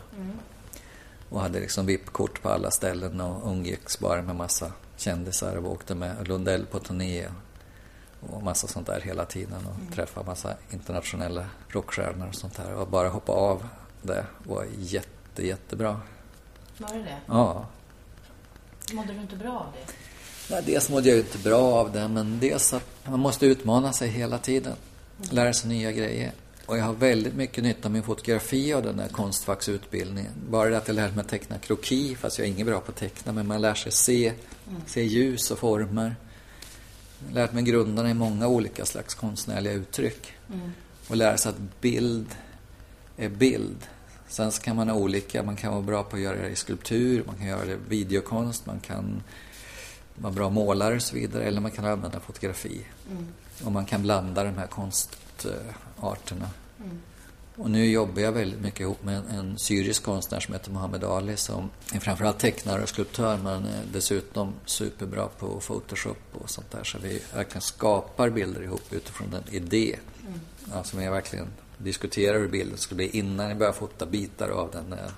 [1.30, 5.94] Och hade liksom VIP-kort på alla ställen och umgicks bara med massa kändisar och åkte
[5.94, 7.28] med Lundell på turné
[8.20, 12.74] och, och massa sånt där hela tiden och träffade massa internationella rockstjärnor och sånt där.
[12.74, 13.68] Och bara hoppa av
[14.02, 16.00] det var jätte, jättebra.
[16.78, 17.18] Var det det?
[17.26, 17.66] Ja.
[18.92, 19.92] Mådde du inte bra av det?
[20.50, 23.92] Nej, dels mådde jag ju inte bra av det, men dels att man måste utmana
[23.92, 24.76] sig hela tiden.
[25.30, 26.32] Lära sig nya grejer.
[26.66, 30.32] Och jag har väldigt mycket nytta av min fotografi av den här konstfacksutbildningen.
[30.50, 32.90] Bara det att jag lärde mig att teckna kroki, fast jag är inget bra på
[32.90, 34.32] att teckna, men man lär sig se,
[34.86, 36.16] se ljus och former.
[37.32, 40.32] Lärt mig grunderna i många olika slags konstnärliga uttryck.
[41.08, 42.26] Och lära sig att bild
[43.16, 43.86] är bild.
[44.28, 46.56] Sen så kan man ha olika, man kan vara bra på att göra det i
[46.56, 49.22] skulptur, man kan göra det i videokonst, man kan
[50.14, 52.86] vara bra målare och så vidare, eller man kan använda fotografi.
[53.64, 56.50] Och man kan blanda de här konstarterna.
[57.58, 61.36] Och nu jobbar jag väldigt mycket ihop med en, syrisk konstnär som heter Mohammed Ali
[61.36, 66.84] som är framförallt tecknare och skulptör men är dessutom superbra på Photoshop och sånt där.
[66.84, 69.96] Så vi verkligen skapar bilder ihop utifrån en idé.
[70.72, 71.46] Ja, som jag verkligen
[71.78, 75.10] diskuterar hur bilden ska bli innan jag börjar fota bitar av den eh,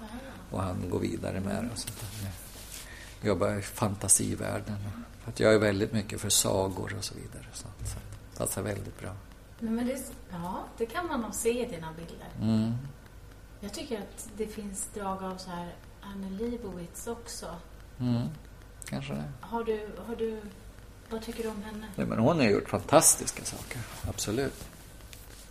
[0.50, 1.68] och han går vidare med det.
[1.72, 2.30] Och sånt där.
[3.20, 4.76] Jag jobbar i fantasivärlden.
[5.22, 7.46] För att jag är väldigt mycket för sagor och så vidare.
[7.52, 7.94] Så, så
[8.32, 9.10] det passar väldigt bra.
[9.58, 10.02] Nej, men det,
[10.32, 12.28] ja, det kan man nog se i dina bilder.
[12.42, 12.74] Mm.
[13.60, 15.68] Jag tycker att det finns drag av så här
[16.00, 17.46] Anne Leibovitz också.
[18.00, 18.22] Mm.
[18.84, 19.24] Kanske det.
[19.40, 20.40] Har du, har du,
[21.10, 21.86] vad tycker du om henne?
[21.96, 23.80] Nej, men hon har gjort fantastiska saker.
[24.08, 24.64] Absolut.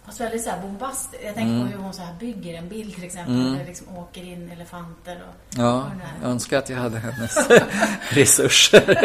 [0.05, 1.23] Fast väldigt så här bombastiskt.
[1.25, 1.67] Jag tänker Mm.
[1.67, 3.35] på hur hon så här bygger en bild till exempel.
[3.35, 3.51] Mm.
[3.51, 5.35] Där det liksom åker in elefanter och...
[5.59, 5.91] Ja, och
[6.23, 7.35] jag önskar att jag hade hennes
[8.09, 8.99] resurser.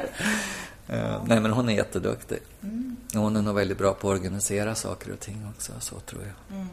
[0.90, 2.38] Ja, Nej, men hon är jätteduktig.
[3.14, 6.66] Hon är nog väldigt bra på att organisera saker och ting också, så tror jag.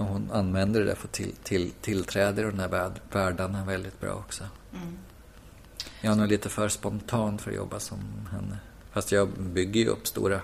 [0.00, 4.00] Och hon använder det där för till, till, tillträda i de här värld, världarna väldigt
[4.00, 4.44] bra också.
[6.00, 7.98] Jag är nog lite för spontan för att jobba som
[8.30, 8.58] henne.
[8.92, 10.40] Fast jag bygger ju upp stora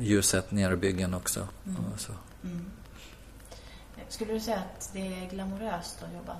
[0.00, 1.48] ljussättningar och byggen också.
[1.94, 2.12] Och så.
[4.08, 6.36] Skulle du säga att det är glamoröst att jobba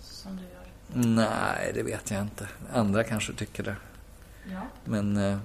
[0.00, 0.63] som du gör?
[0.94, 2.48] Nej, det vet jag inte.
[2.72, 3.76] Andra kanske tycker det.
[4.52, 4.60] Ja.
[4.84, 5.38] Men, eh,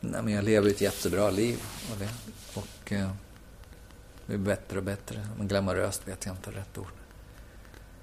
[0.00, 1.62] nej, men jag lever ett jättebra liv
[1.92, 2.08] och det,
[2.54, 3.10] och eh,
[4.26, 5.26] det blir bättre och bättre.
[5.38, 6.86] Men glamoröst vet jag inte rätt ord.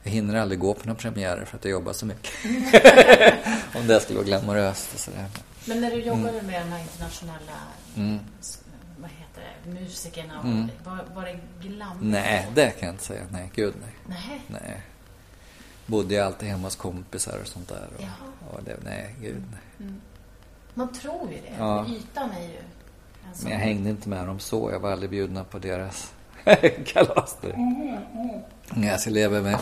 [0.04, 2.32] Jag hinner aldrig gå på några premiärer för att jag jobbar så mycket.
[3.76, 5.26] Om det skulle vara glamoröst och sådär.
[5.66, 7.54] Men när du jobbade med de här internationella
[7.96, 8.20] Mm.
[8.98, 10.68] vad heter det, musikerna, Mm.
[10.84, 11.98] var, var det glam?
[12.02, 13.22] Nej, det kan jag inte säga.
[13.30, 13.96] Nej, gud nej.
[14.08, 14.42] Nej.
[14.48, 14.82] nej.
[15.92, 17.88] Bodde jag alltid hemma hos kompisar och sånt där.
[17.96, 18.52] Och, Jaha.
[18.52, 19.44] och det, nej, gud
[19.78, 19.90] nej.
[20.74, 21.54] Man tror ju det.
[21.58, 21.86] Ja.
[21.88, 22.58] Ytan är ju
[23.34, 23.44] sån.
[23.44, 24.72] Men jag hängde inte med dem så.
[24.72, 26.14] Jag var aldrig bjudna på deras
[26.86, 27.38] kalas.
[28.70, 29.60] Nej, så jag lever med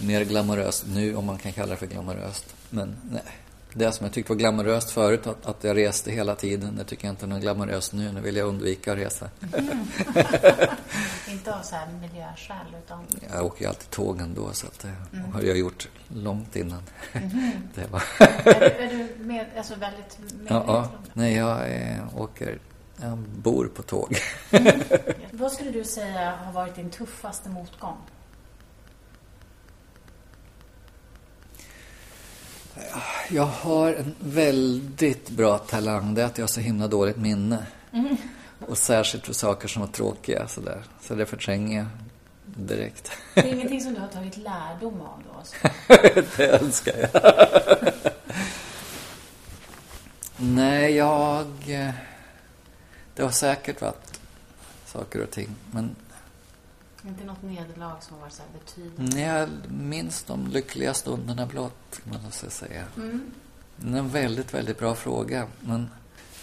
[0.00, 2.54] mer glamoröst nu, om man kan kalla det för glamoröst.
[2.70, 3.22] Men nej,
[3.74, 7.06] det som jag tyckte var glamoröst förut, att, att jag reste hela tiden, det tycker
[7.06, 8.12] jag inte är glamoröst nu.
[8.12, 9.30] Nu vill jag undvika att resa.
[9.52, 9.78] Mm.
[11.28, 13.04] inte av så här miljöskäl, utan...
[13.32, 15.32] Jag åker ju alltid tåg ändå, så det mm.
[15.32, 16.82] har jag gjort långt innan.
[17.12, 17.30] Mm.
[17.74, 18.02] det var...
[18.18, 20.88] är, du, är du med, alltså väldigt medveten ja, ja.
[21.12, 22.58] Nej, jag eh, åker...
[22.96, 24.16] Jag bor på tåg.
[24.50, 24.80] mm.
[25.30, 27.96] Vad skulle du säga har varit din tuffaste motgång?
[33.28, 36.14] Jag har en väldigt bra talang.
[36.14, 37.66] Det är att jag har så himla dåligt minne.
[37.92, 38.16] Mm.
[38.66, 40.48] Och särskilt för saker som var tråkiga.
[40.48, 40.82] Sådär.
[41.00, 41.86] Så det förtränger jag
[42.44, 43.12] direkt.
[43.34, 45.38] Det är ingenting som du har tagit lärdom av då?
[45.38, 45.56] Alltså.
[46.36, 47.22] det önskar jag.
[50.36, 51.46] Nej, jag...
[53.14, 54.20] Det har säkert varit
[54.86, 55.48] saker och ting.
[55.70, 55.96] Men
[57.04, 59.20] inte något nederlag som var så betydande?
[59.20, 62.84] Jag minns de lyckliga stunderna blott, man måste säga.
[62.96, 63.30] Mm.
[63.82, 65.46] En väldigt, väldigt bra fråga.
[65.60, 65.90] Men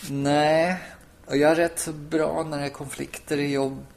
[0.10, 0.80] nej,
[1.26, 3.88] och jag är rätt så bra när det är konflikter i jobbet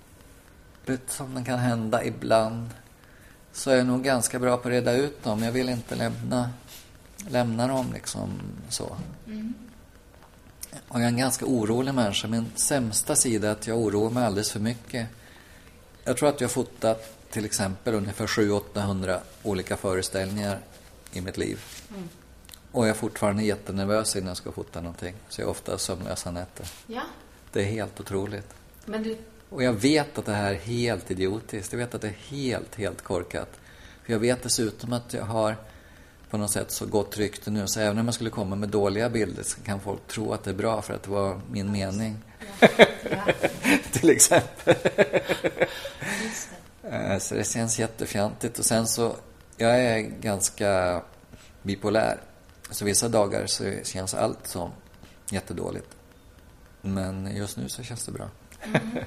[1.08, 2.70] som det kan hända ibland.
[3.52, 5.42] Så är jag nog ganska bra på att reda ut dem.
[5.42, 6.50] Jag vill inte lämna,
[7.28, 8.30] lämna dem liksom
[8.68, 8.96] så.
[9.26, 9.54] Mm.
[10.88, 12.28] Och jag är en ganska orolig människa.
[12.28, 15.08] Min sämsta sida är att jag oroar mig alldeles för mycket.
[16.05, 20.59] Jag tror att jag har fotat till exempel ungefär 700-800 olika föreställningar
[21.12, 21.61] i mitt liv.
[21.90, 22.09] Mm.
[22.72, 25.14] Och jag är fortfarande jättenervös innan jag ska fota någonting.
[25.28, 26.66] Så jag har ofta sömnlösa nätter.
[26.86, 27.03] Ja.
[27.53, 28.55] Det är helt otroligt.
[28.84, 29.16] Men du...
[29.48, 31.72] Och jag vet att det här är helt idiotiskt.
[31.72, 33.48] Jag vet att det är helt, helt korkat.
[34.05, 35.57] För jag vet dessutom att jag har
[36.30, 37.66] på något sätt så gott rykte nu.
[37.66, 40.50] Så även om jag skulle komma med dåliga bilder så kan folk tro att det
[40.50, 42.18] är bra för att det var min mening.
[43.92, 44.74] Till exempel.
[46.90, 48.58] Eh, så det känns jättefjantigt.
[48.58, 49.16] Och sen så,
[49.56, 51.02] jag är ganska
[51.62, 52.20] bipolär.
[52.70, 54.70] Så vissa dagar så känns allt som
[55.30, 55.96] jättedåligt.
[56.80, 58.28] Men just nu så känns det bra.
[58.62, 59.04] Mm.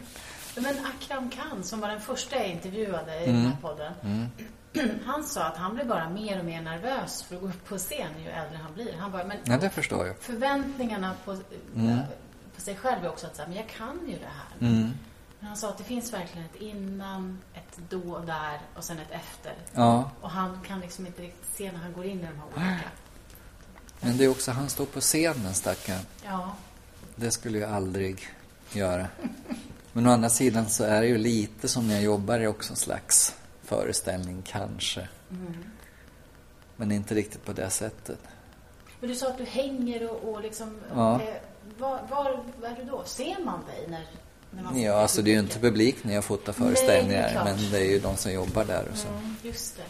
[0.56, 3.36] Men Akram Khan, som var den första jag intervjuade i mm.
[3.36, 3.94] den här podden.
[4.04, 4.30] Mm.
[5.06, 7.78] Han sa att han blev bara mer och mer nervös för att gå upp på
[7.78, 8.94] scen ju äldre han blir.
[8.94, 10.18] Han bara, men ja, det förstår jag.
[10.20, 11.38] Förväntningarna på,
[12.56, 14.68] på sig själv är också att säga, men jag kan ju det här.
[14.68, 14.92] Mm.
[15.40, 19.00] Men han sa att det finns verkligen ett innan, ett då och där och sen
[19.00, 19.54] ett efter.
[19.74, 20.12] Ja.
[20.22, 22.90] Och han kan liksom inte riktigt se när han går in i de här olika.
[24.02, 26.06] Men det är också, han står på scenen stackaren.
[26.26, 26.56] Ja.
[27.16, 28.28] Det skulle jag aldrig
[28.74, 29.08] göra.
[29.94, 32.74] Men å andra sidan så är det ju lite som när jag jobbar, är också
[32.74, 35.08] en slags föreställning kanske.
[35.32, 35.64] Mm.
[36.76, 38.20] Men inte riktigt på det sättet.
[39.00, 40.82] Men du sa att du hänger och, och liksom...
[40.96, 41.22] Ja.
[41.22, 41.36] Eh,
[41.78, 43.04] var, var, var är du då?
[43.06, 44.06] Ser man dig när
[44.74, 47.92] Ja, alltså det är ju inte publik när jag fotar föreställningar, Nej, men det är
[47.92, 49.08] ju de som jobbar där och så.
[49.08, 49.84] Mm, just det.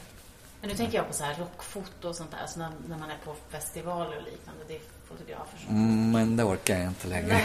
[0.62, 3.10] Men nu tänker jag på så här rockfoto och sånt där, alltså när, när man
[3.10, 5.76] är på festivaler och liknande, det är fotografer som...
[5.76, 7.36] Mm, men det orkar jag inte längre.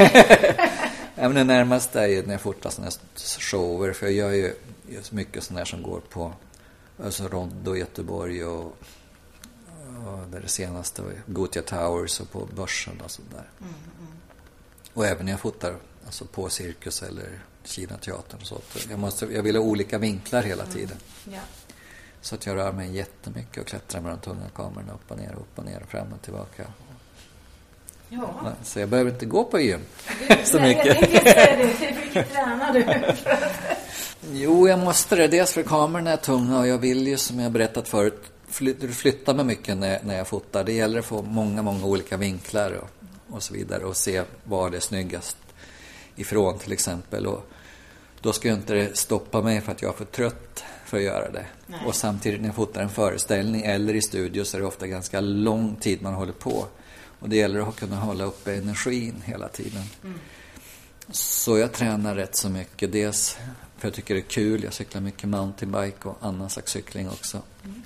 [1.14, 4.54] Även det närmaste är ju när jag fotar sådana här shower, för jag gör ju
[4.88, 6.32] just mycket sådana här som går på
[7.04, 8.76] alltså Roddo, Göteborg och,
[10.06, 13.50] och det senaste var Gotia Towers och på Börsen och sådär.
[13.60, 13.74] Mm.
[14.94, 15.76] Och även när jag fotar
[16.10, 17.28] Alltså på Cirkus eller
[17.64, 18.60] Kina-teatern så.
[18.90, 20.74] Jag, måste, jag vill ha olika vinklar hela mm.
[20.74, 20.96] tiden.
[21.26, 21.38] Mm.
[21.38, 21.40] Ja.
[22.20, 25.32] Så att jag rör mig jättemycket och klättrar med de tunga kamerorna upp och ner,
[25.32, 26.64] upp och ner, fram och tillbaka.
[28.08, 28.52] Ja.
[28.62, 29.80] Så jag behöver inte gå på gym
[30.44, 30.86] så mycket.
[30.86, 31.94] Jag det.
[32.04, 32.84] Mycket tränar du?
[34.32, 35.28] jo, jag måste det.
[35.28, 38.22] Dels för kamerorna är tunga och jag vill ju, som jag berättat förut,
[38.92, 40.64] flytta mig mycket när, när jag fotar.
[40.64, 42.88] Det gäller att få många, många olika vinklar och,
[43.32, 45.36] och så vidare och se var det är snyggast
[46.16, 47.26] ifrån till exempel.
[47.26, 47.46] Och
[48.20, 51.02] då ska ju inte det stoppa mig för att jag är för trött för att
[51.02, 51.46] göra det.
[51.66, 51.80] Nej.
[51.86, 55.20] Och samtidigt när jag fotar en föreställning eller i studio så är det ofta ganska
[55.20, 56.66] lång tid man håller på.
[57.20, 59.82] Och det gäller att kunna hålla uppe energin hela tiden.
[60.04, 60.18] Mm.
[61.10, 62.92] Så jag tränar rätt så mycket.
[62.92, 63.38] Dels
[63.78, 64.64] för jag tycker det är kul.
[64.64, 67.42] Jag cyklar mycket mountainbike och annan slags cykling också.
[67.64, 67.79] Mm.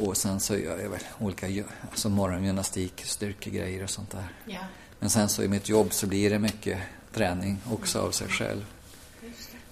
[0.00, 4.28] Och sen så gör jag väl olika alltså morgongymnastik, styrkegrejer och sånt där.
[4.44, 4.60] Ja.
[4.98, 6.78] Men sen så i mitt jobb så blir det mycket
[7.12, 8.64] träning också av sig själv.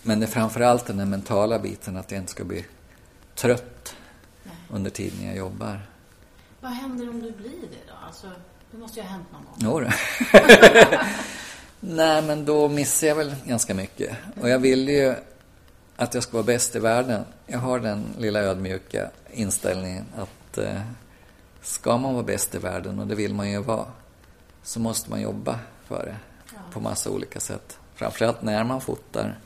[0.03, 2.64] Men det är framförallt den mentala biten, att jag inte ska bli
[3.35, 3.95] trött
[4.45, 4.55] Nej.
[4.70, 5.81] under tiden jag jobbar.
[6.61, 7.95] Vad händer om du blir det då?
[8.07, 8.31] Alltså,
[8.70, 9.55] det måste ju ha hänt någon gång.
[9.59, 9.91] Jo
[11.81, 14.16] Nej, men då missar jag väl ganska mycket.
[14.41, 15.14] Och jag vill ju
[15.97, 17.24] att jag ska vara bäst i världen.
[17.47, 20.80] Jag har den lilla ödmjuka inställningen att eh,
[21.62, 23.87] ska man vara bäst i världen, och det vill man ju vara,
[24.62, 26.16] så måste man jobba för det
[26.72, 27.78] på massa olika sätt.
[27.95, 29.39] Framförallt när man fotar,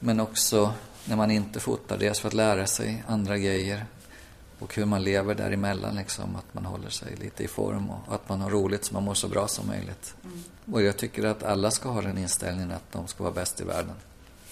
[0.00, 1.98] men också när man inte fotar.
[1.98, 3.86] Dels för att lära sig andra grejer.
[4.58, 5.96] och hur man lever däremellan.
[5.96, 9.02] Liksom, att man håller sig lite i form och att man har roligt så man
[9.02, 10.14] mår så bra som möjligt.
[10.24, 10.44] Mm.
[10.72, 13.64] Och jag tycker att alla ska ha den inställningen att de ska vara bäst i
[13.64, 13.94] världen.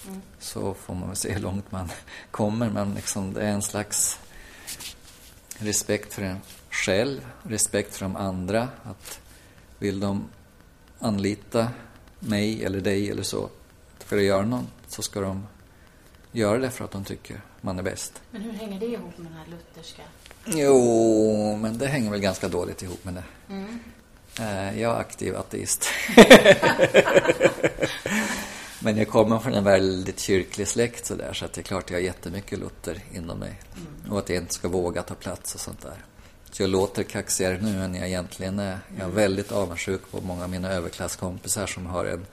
[0.07, 0.21] Mm.
[0.39, 1.91] Så får man väl se hur långt man
[2.31, 2.69] kommer.
[2.69, 4.19] Men liksom, det är en slags
[5.57, 8.67] respekt för en själv, respekt för de andra.
[8.83, 9.19] Att
[9.79, 10.27] vill de
[10.99, 11.67] anlita
[12.19, 13.49] mig eller dig eller så
[13.99, 15.47] för att göra något så ska de
[16.31, 18.21] göra det för att de tycker man är bäst.
[18.31, 20.03] Men hur hänger det ihop med den här lutherska?
[20.45, 23.23] Jo, men det hänger väl ganska dåligt ihop med det.
[23.53, 23.79] Mm.
[24.39, 25.89] Eh, jag är aktiv ateist.
[28.79, 31.89] men jag kommer från en väldigt kyrklig släkt så där, så att det är klart
[31.89, 33.61] jag har jättemycket Luther inom mig.
[33.75, 34.11] Mm.
[34.11, 36.05] Och att jag inte ska våga ta plats och sånt där.
[36.51, 38.79] Så jag låter kaxigare nu än jag egentligen är.
[38.89, 39.15] Jag är mm.
[39.15, 42.25] väldigt avundsjuk på många av mina överklasskompisar som har en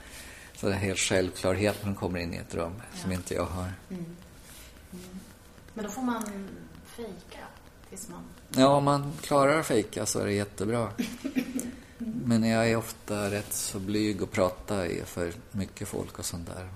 [0.55, 3.01] sån helt självklarhet när de kommer in i ett rum ja.
[3.01, 3.73] som inte jag har.
[3.89, 4.05] Mm.
[4.93, 5.19] Mm.
[5.73, 6.23] Men då får man
[6.85, 7.45] fejka
[7.89, 8.23] tills man...
[8.49, 10.89] Ja, om man klarar att fejka så är det jättebra.
[11.97, 16.69] Men jag är ofta rätt så blyg och pratar för mycket folk och sånt där.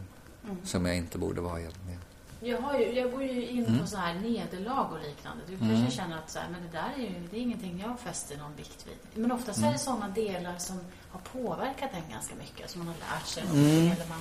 [0.43, 0.57] Mm.
[0.63, 1.99] Som jag inte borde vara egentligen.
[2.41, 3.79] Jag, har ju, jag går ju in mm.
[3.79, 5.43] på så här nederlag och liknande.
[5.47, 5.69] Du mm.
[5.69, 8.37] kanske känner att så här, men det där är ju det är ingenting jag fäster
[8.37, 9.21] någon vikt vid.
[9.23, 9.69] Men oftast mm.
[9.69, 12.69] är det sådana delar som har påverkat en ganska mycket.
[12.69, 13.43] Som man har lärt sig.
[13.43, 13.91] Mm.
[13.91, 14.19] Eller man,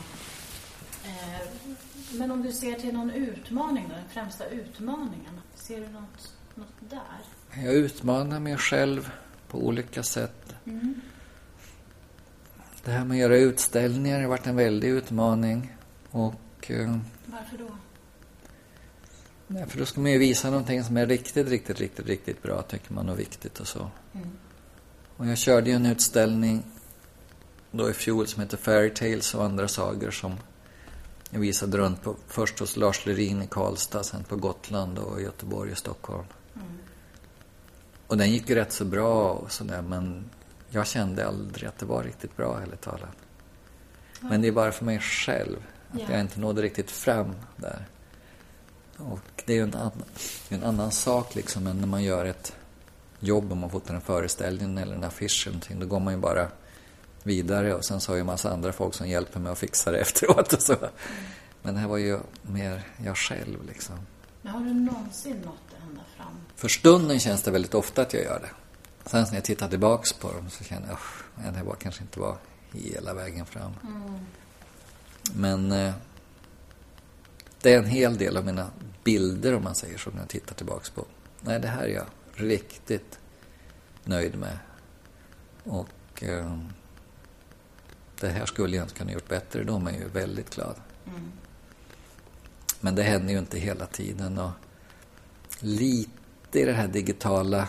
[1.05, 1.41] eh,
[2.13, 5.41] men om du ser till någon utmaning då, den främsta utmaningen.
[5.55, 7.65] Ser du något, något där?
[7.65, 9.11] Jag utmanar mig själv
[9.49, 10.55] på olika sätt.
[10.65, 11.01] Mm.
[12.85, 15.77] Det här med att göra utställningar har varit en väldig utmaning.
[16.11, 16.97] Och, eh,
[17.27, 17.69] Varför då?
[19.47, 22.63] Nej, för då ska man ju visa någonting som är riktigt, riktigt, riktigt, riktigt bra,
[22.63, 23.91] tycker man, och viktigt och så.
[24.13, 24.29] Mm.
[25.17, 26.63] Och jag körde ju en utställning
[27.71, 30.35] då i fjol som heter Fairy Tales och andra sagor som
[31.31, 35.73] jag visade runt på, först hos Lars Lerin i Karlstad, sen på Gotland och Göteborg
[35.73, 36.27] och Stockholm.
[38.09, 38.13] Mm.
[38.13, 40.31] Och den gick ju rätt så bra och sådär, men
[40.71, 43.17] jag kände aldrig att det var riktigt bra, heller talat.
[44.21, 44.31] Mm.
[44.31, 45.57] Men det är bara för mig själv,
[45.91, 46.13] att yeah.
[46.13, 47.87] jag inte nådde riktigt fram där.
[48.97, 50.03] Och det är ju en, annan,
[50.49, 52.57] en annan sak liksom än när man gör ett
[53.21, 55.81] jobb, om man fotar en föreställning eller en affisch eller någonting.
[55.81, 56.49] Då går man ju bara
[57.23, 59.93] vidare och sen så har ju en massa andra folk som hjälper mig att fixa
[59.93, 60.77] det efteråt och så.
[61.63, 63.97] Men det här var ju mer jag själv liksom.
[64.43, 65.78] Men har du någonsin nått?
[66.59, 68.51] För stunden känns det väldigt ofta att jag gör det.
[69.11, 70.99] Sen när jag tittar tillbaks på dem så känner jag
[71.49, 72.37] att det var kanske inte var
[72.73, 73.73] hela vägen fram.
[73.83, 74.19] Mm.
[75.35, 75.95] Men eh,
[77.61, 78.71] det är en hel del av mina
[79.05, 81.05] bilder, om man säger så, när jag tittar tillbaks på.
[81.41, 83.19] Nej, det här är jag riktigt
[84.05, 84.59] nöjd med.
[85.65, 86.59] Och eh,
[88.21, 89.65] det här skulle jag inte kunna gjort bättre.
[89.65, 90.75] Då är ju väldigt glad.
[91.07, 91.33] Mm.
[92.81, 94.39] Men det händer ju inte hela tiden.
[94.39, 94.51] Och
[95.61, 96.18] lite
[96.57, 97.69] i den här digitala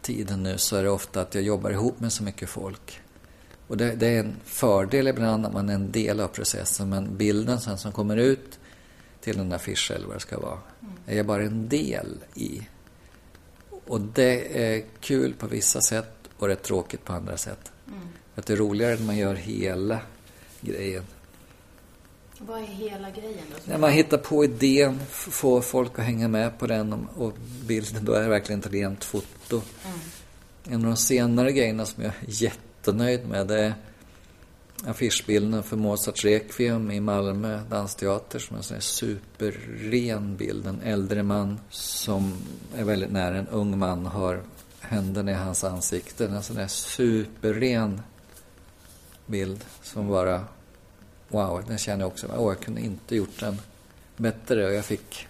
[0.00, 3.00] tiden nu så är det ofta att jag jobbar ihop med så mycket folk.
[3.66, 7.16] Och det, det är en fördel ibland att man är en del av processen men
[7.16, 8.58] bilden sen som kommer ut
[9.20, 10.58] till en affisch eller vad det ska vara,
[11.06, 12.62] är jag bara en del i.
[13.86, 17.72] Och det är kul på vissa sätt och rätt tråkigt på andra sätt.
[17.86, 18.00] Mm.
[18.34, 20.00] Att det är roligare när man gör hela
[20.60, 21.04] grejen.
[22.46, 23.72] Vad är hela grejen då?
[23.72, 27.32] När man hittar på idén, får folk att hänga med på den och
[27.66, 29.62] bilden, då är det verkligen ett rent foto.
[29.84, 29.98] Mm.
[30.64, 33.74] En av de senare grejerna som jag är jättenöjd med, det är
[34.86, 40.66] affischbilden för Mozarts Requiem i Malmö dansteater som är en sån här superren bild.
[40.66, 42.34] En äldre man som
[42.76, 44.42] är väldigt nära en ung man har
[44.80, 46.26] händerna i hans ansikte.
[46.26, 48.02] En sån där superren
[49.26, 50.44] bild som bara...
[51.32, 52.26] Wow, den känner jag också.
[52.36, 53.58] Åh, jag kunde inte gjort den
[54.16, 55.28] bättre och jag fick...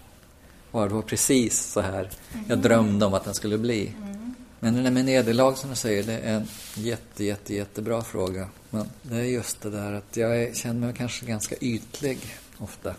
[0.70, 2.10] Wow, det var precis så här
[2.48, 3.92] jag drömde om att den skulle bli.
[4.60, 8.48] Men det där med nederlag som du säger, det är en jätte, jätte, jättebra fråga.
[8.70, 12.18] Men det är just det där att jag känner mig kanske ganska ytlig
[12.58, 12.94] ofta.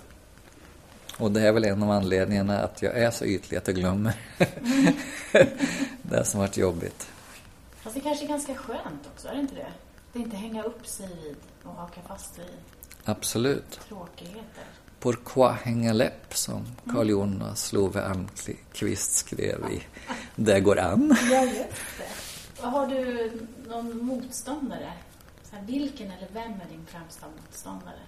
[1.17, 4.13] Och det är väl en av anledningarna att jag är så ytlig att jag glömmer
[4.37, 4.93] mm.
[6.01, 7.07] det som varit jobbigt.
[7.75, 10.19] Fast det kanske är ganska skönt också, är det inte det?
[10.19, 12.72] Är inte hänga upp sig vid och haka fast vid
[13.05, 13.79] Absolut.
[13.87, 14.63] tråkigheter.
[14.99, 19.83] Pourquoi hänga läpp, som Carl Jonas Love Almqvist skrev i
[20.35, 21.17] Det går an.
[21.31, 21.57] Ja, just
[22.57, 22.65] det.
[22.65, 23.31] Har du
[23.67, 24.93] någon motståndare?
[25.49, 27.99] Så här, vilken eller vem är din främsta motståndare?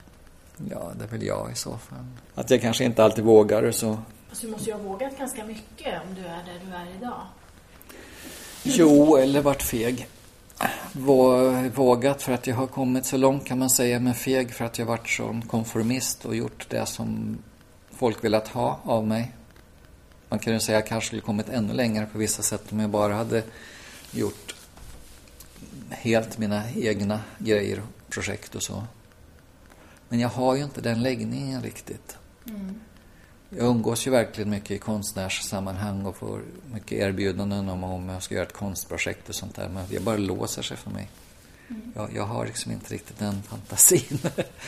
[0.70, 2.06] Ja, det är väl jag i så fall.
[2.36, 3.98] Att jag kanske inte alltid vågar så...
[4.30, 7.22] Alltså, du måste ju ha vågat ganska mycket om du är där du är idag.
[8.64, 10.08] Jo, eller varit feg.
[11.74, 14.80] Vågat för att jag har kommit så långt kan man säga, men feg för att
[14.80, 17.38] jag varit sån konformist och gjort det som
[17.92, 19.32] folk velat ha av mig.
[20.30, 22.80] Man kan ju säga att jag kanske skulle kommit ännu längre på vissa sätt om
[22.80, 23.44] jag bara hade
[24.12, 24.56] gjort
[25.90, 28.84] helt mina egna grejer och projekt och så.
[30.10, 32.18] Men jag har ju inte den läggningen riktigt.
[32.48, 32.80] Mm.
[33.50, 36.42] Jag umgås ju verkligen mycket i konstnärssammanhang och får
[36.74, 39.70] mycket erbjudanden om om jag ska göra ett konstprojekt och sånt där.
[39.70, 41.10] Men det bara låser sig för mig.
[41.68, 41.92] Mm.
[41.96, 44.20] Jag, jag, har liksom inte riktigt den fantasin.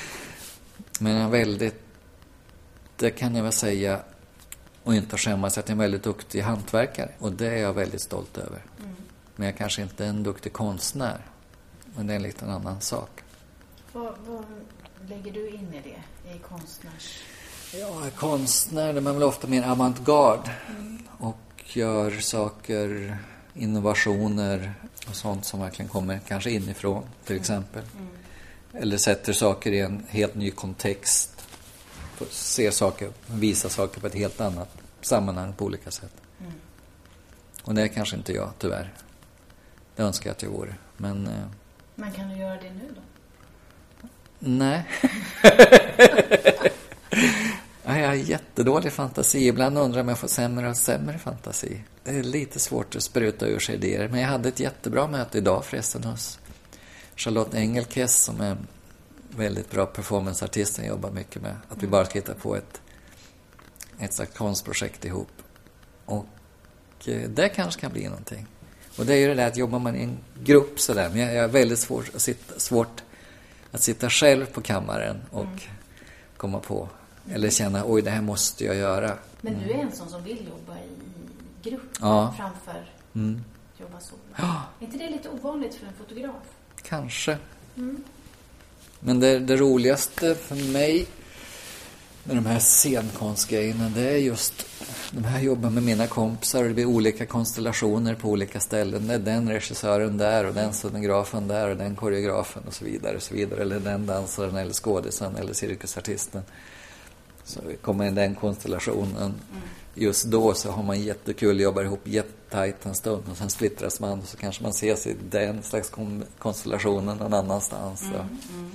[0.99, 1.81] Men jag är väldigt,
[2.95, 4.01] det kan jag väl säga,
[4.83, 7.11] och inte skämmas, att jag är en väldigt duktig hantverkare.
[7.19, 8.61] Och det är jag väldigt stolt över.
[8.79, 8.95] Mm.
[9.35, 11.21] Men jag kanske inte är en duktig konstnär.
[11.95, 13.23] Men det är en liten annan sak.
[13.93, 14.45] Vad, vad
[15.07, 17.23] lägger du in i det, i konstnärs...
[17.73, 20.51] Ja, konstnär, är man väl ofta mer avantgarde.
[20.69, 20.97] Mm.
[21.17, 23.17] Och gör saker,
[23.53, 24.73] innovationer
[25.09, 27.41] och sånt som verkligen kommer kanske inifrån, till mm.
[27.41, 27.83] exempel.
[27.97, 28.07] Mm.
[28.73, 31.47] Eller sätter saker i en helt ny kontext.
[32.29, 34.69] Ser saker, visar saker på ett helt annat
[35.01, 36.13] sammanhang på olika sätt.
[36.39, 36.53] Mm.
[37.63, 38.93] Och det är kanske inte jag, tyvärr.
[39.95, 40.75] Det önskar jag att jag vore.
[40.97, 41.47] Men, eh,
[41.95, 43.01] Men kan du göra det nu då?
[44.39, 44.85] Nej.
[47.95, 49.47] jag har jättedålig fantasi.
[49.47, 51.83] Ibland undrar jag om jag får sämre och sämre fantasi.
[52.03, 54.07] Det är lite svårt att spruta ur sig idéer.
[54.07, 56.39] Men jag hade ett jättebra möte idag förresten hos
[57.15, 58.67] Charlotte Engelkes som är en
[59.29, 61.55] väldigt bra performanceartist jag jobbar mycket med.
[61.69, 62.81] Att vi bara ska hitta på ett,
[63.99, 65.31] ett slags konstprojekt ihop.
[66.05, 66.25] Och
[67.05, 68.47] eh, det kanske kan bli någonting.
[68.97, 71.41] Och det är ju det där att jobbar man i en grupp sådär, men jag
[71.41, 73.03] har väldigt svårt att sitta, svårt
[73.71, 75.59] att sitta själv på kammaren och mm.
[76.37, 76.89] komma på,
[77.33, 79.17] eller känna oj det här måste jag göra.
[79.41, 82.33] Men du är en sån som vill jobba i grupp ja.
[82.37, 83.43] framför mm.
[83.77, 84.21] jobba solo.
[84.35, 84.61] Ja.
[84.79, 86.43] Är inte det lite ovanligt för en fotograf?
[86.81, 87.37] Kanske.
[87.77, 88.03] Mm.
[88.99, 91.07] Men det, det roligaste för mig
[92.23, 94.65] med de här scenkonstgrejerna, det är just
[95.11, 99.07] de här jobbar med mina kompisar och det blir olika konstellationer på olika ställen.
[99.07, 103.15] Det är den regissören där och den scenografen där och den koreografen och så vidare.
[103.15, 103.61] Och så vidare.
[103.61, 106.41] Eller den dansaren eller skådisen eller cirkusartisten.
[107.47, 109.17] Så kommer in den konstellationen.
[109.17, 109.61] Mm.
[109.95, 114.19] Just då så har man jättekul, jobbar ihop jättetajt en stund och sen splittras man
[114.19, 115.91] och så kanske man ses i den slags
[116.39, 118.03] konstellationen någon annanstans.
[118.03, 118.71] Mm, mm.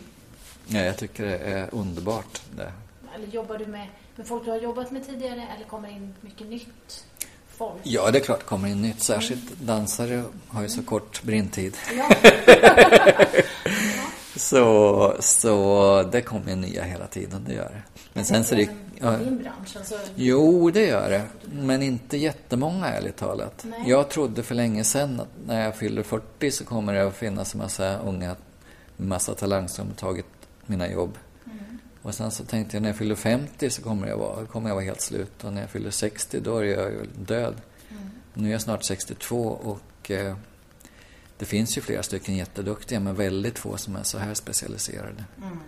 [0.67, 2.43] Ja, jag tycker det är underbart.
[2.57, 2.73] Det.
[3.15, 6.47] Eller jobbar du med, med folk du har jobbat med tidigare eller kommer in mycket
[6.47, 7.05] nytt
[7.49, 7.81] folk?
[7.83, 9.03] Ja, det är klart det kommer in nytt.
[9.03, 9.67] Särskilt mm.
[9.67, 11.77] dansare har ju så kort brintid.
[11.97, 12.11] Ja.
[14.43, 17.83] så, så det kommer nya hela tiden, det gör det.
[18.13, 18.69] Men sen så det...
[19.01, 19.77] Ja, din bransch?
[19.77, 19.95] Alltså...
[20.15, 21.25] Jo, det gör det.
[21.53, 23.65] Men inte jättemånga, ärligt talat.
[23.65, 23.83] Nej.
[23.87, 27.55] Jag trodde för länge sedan att när jag fyller 40 så kommer det att finnas
[27.55, 28.37] en massa unga,
[28.97, 30.27] massa talang som tagit
[30.67, 31.19] mina jobb.
[31.45, 31.79] Mm.
[32.03, 34.75] Och sen så tänkte jag när jag fyller 50 så kommer jag vara, kommer jag
[34.75, 35.45] vara helt slut.
[35.45, 37.55] Och när jag fyller 60 då är jag ju död.
[37.91, 38.03] Mm.
[38.35, 40.37] Nu är jag snart 62 och eh,
[41.43, 45.25] det finns ju flera stycken jätteduktiga men väldigt få som är så här specialiserade.
[45.43, 45.59] Mm.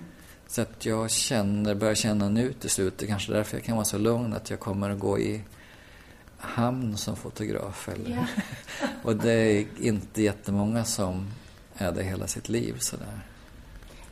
[0.47, 3.77] Så att jag känner, börjar känna nu till slut, det är kanske därför jag kan
[3.77, 5.43] vara så lugn, att jag kommer att gå i
[6.39, 7.89] hamn som fotograf.
[7.89, 8.11] Eller?
[8.11, 8.25] Yeah.
[9.03, 11.31] och det är inte jättemånga som
[11.77, 13.27] är det hela sitt liv sådär.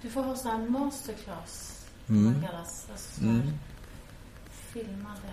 [0.02, 2.24] Du får ha sån här masterclass, mm.
[2.24, 2.86] man kallas.
[2.92, 3.52] Alltså mm.
[4.50, 5.32] filmade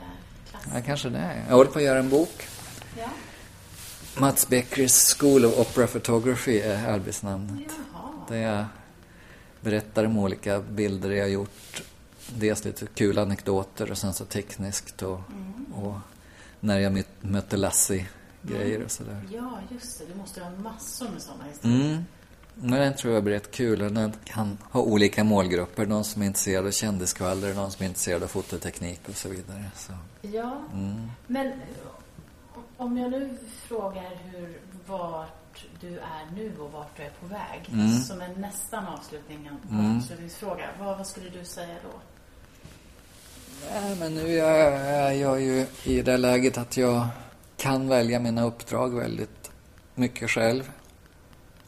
[0.49, 0.71] klasser.
[0.75, 1.43] Ja, kanske det.
[1.47, 2.47] Jag håller på att göra en bok.
[2.97, 3.09] Ja.
[4.17, 7.71] Mats Beckers School of Opera Photography är arbetsnamnet.
[7.93, 8.09] Jaha.
[8.27, 8.65] Där jag
[9.61, 11.83] berättar om olika bilder jag har gjort.
[12.35, 15.65] Dels lite kul anekdoter och sen så tekniskt och, mm.
[15.73, 15.97] och
[16.59, 19.21] när jag mötte Lassie-grejer och sådär.
[19.31, 20.05] Ja, just det.
[20.13, 21.85] Du måste ha massor med sådana historier.
[21.85, 22.05] Mm.
[22.61, 23.93] Men den tror jag blir rätt kul.
[23.93, 25.85] Den kan ha olika målgrupper.
[25.85, 29.65] Någon som är intresserad av kändiskvaller, någon som är intresserad av fototeknik och så vidare.
[29.75, 29.93] Så.
[30.21, 31.11] Ja, mm.
[31.27, 31.53] men
[32.79, 37.69] om jag nu frågar hur, vart du är nu och vart du är på väg.
[37.73, 37.99] Mm.
[37.99, 39.97] Som en nästan avslutning, mm.
[39.97, 40.69] avslutningsfråga.
[40.79, 41.99] Vad, vad skulle du säga då?
[43.73, 47.07] Ja, men nu är jag ju i det läget att jag
[47.57, 49.51] kan välja mina uppdrag väldigt
[49.95, 50.71] mycket själv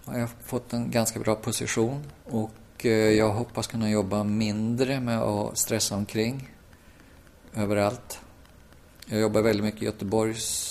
[0.05, 5.22] har jag fått en ganska bra position och eh, jag hoppas kunna jobba mindre med
[5.22, 6.49] att stressa omkring
[7.55, 8.20] överallt.
[9.05, 10.70] Jag jobbar väldigt mycket i Göteborgs,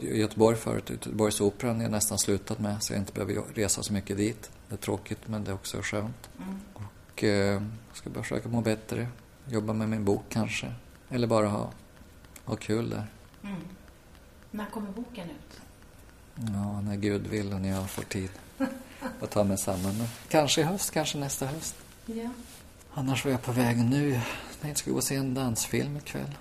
[0.00, 4.50] Göteborg förut, Göteborgsoperan är nästan slutat med så jag inte behöver resa så mycket dit.
[4.68, 6.30] Det är tråkigt men det är också skönt.
[6.38, 6.60] Mm.
[6.74, 7.62] Och eh,
[7.92, 9.08] ska bara försöka må bättre,
[9.46, 10.72] jobba med min bok kanske.
[11.08, 11.70] Eller bara ha,
[12.44, 13.06] ha kul där.
[13.42, 13.56] Mm.
[14.50, 15.60] När kommer boken ut?
[16.34, 18.30] Ja, när Gud vill och när jag får tid
[19.20, 19.94] och ta mig samman.
[20.28, 21.74] Kanske i höst, kanske nästa höst.
[22.06, 22.30] Ja.
[22.94, 24.10] Annars var jag på väg nu.
[24.10, 24.22] Jag
[24.60, 26.34] tänkte gå och se en dansfilm ikväll.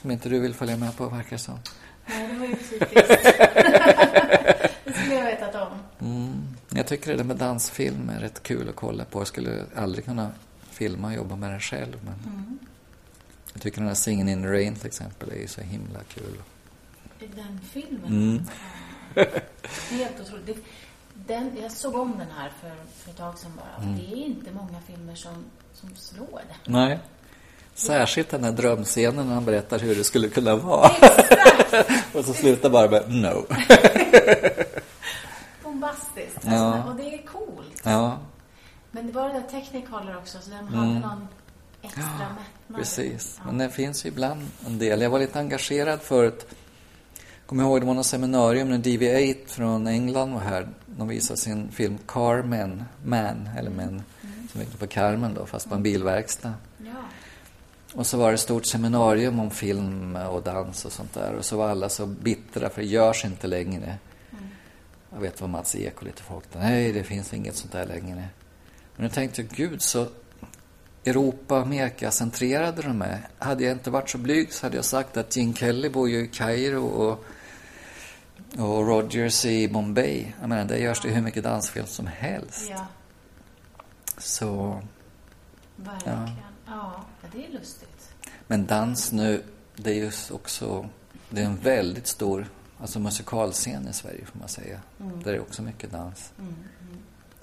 [0.00, 1.58] Som inte du vill följa med på, verkar det som.
[2.06, 2.94] Nej, det var ju typiskt.
[4.84, 5.78] det skulle jag vetat om.
[6.08, 6.32] Mm.
[6.70, 9.20] Jag tycker det där med dansfilm är rätt kul att kolla på.
[9.20, 10.30] Jag skulle aldrig kunna
[10.70, 11.96] filma och jobba med den själv.
[12.04, 12.58] Men Mm.
[13.52, 16.36] jag tycker den här Singin' in the Rain till exempel är så himla kul.
[17.18, 18.06] Den filmen?
[18.06, 18.42] Mm.
[19.90, 20.64] Helt otroligt.
[21.14, 23.84] Den, jag såg om den här för, för ett tag sedan bara.
[23.84, 23.96] Mm.
[23.98, 25.44] Det är inte många filmer som,
[25.74, 26.70] som slår det.
[26.72, 26.98] Nej.
[27.74, 30.90] Särskilt den här drömscenen när han berättar hur det skulle kunna vara.
[32.14, 33.46] och så slutar bara med no.
[35.62, 36.38] Bombastiskt.
[36.42, 36.50] Ja.
[36.74, 37.80] Alltså, och det är coolt.
[37.82, 38.18] ja,
[38.90, 40.74] Men det var det där Technicolor också, så den Mm.
[40.78, 41.28] hade någon
[41.82, 42.78] extra mättnad.
[42.78, 43.34] precis.
[43.38, 43.44] Ja.
[43.46, 45.00] Men det finns ju ibland en del.
[45.00, 46.46] Jag var lite engagerad förut.
[47.46, 50.68] Kommer ihåg det var något seminarium när DV8 från England var här.
[50.86, 54.02] De visade sin film Carmen, Man, eller Men,
[54.52, 56.52] som gick på Carmen då, fast på en bilverkstad.
[56.78, 56.92] Ja.
[57.94, 61.34] Och så var det ett stort seminarium om film och dans och sånt där.
[61.34, 63.98] Och så var alla så bittra för det görs inte längre.
[65.12, 66.44] Jag vet vad Mats Ek och lite folk.
[66.52, 68.28] Nej, det finns inget sånt där längre.
[68.96, 70.06] Men jag tänkte, gud så
[71.04, 73.28] Europa, Amerika-centrerade de är.
[73.38, 76.24] Hade jag inte varit så blyg så hade jag sagt att Gene Kelly bor ju
[76.24, 77.24] i Kairo och,
[78.58, 80.32] och Rogers i Bombay.
[80.40, 82.70] Jag menar, där görs det hur mycket dansfilm som helst.
[82.70, 82.86] ja,
[84.18, 84.82] Så,
[85.76, 86.18] verkligen.
[86.18, 86.53] Ja.
[86.74, 88.14] Ja, det är lustigt.
[88.46, 89.42] men dans nu,
[89.76, 90.88] det är ju också,
[91.30, 92.46] det är en väldigt stor
[92.80, 94.80] alltså musikalscen i Sverige får man säga.
[95.24, 96.32] Där är också mycket dans.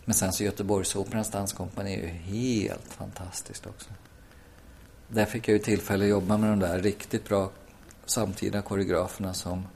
[0.05, 3.89] Men sen så Göteborgsoperans danskompani är ju helt fantastiskt också.
[5.07, 7.51] Där fick jag ju tillfälle att jobba med de där riktigt bra
[8.05, 9.67] samtida koreograferna som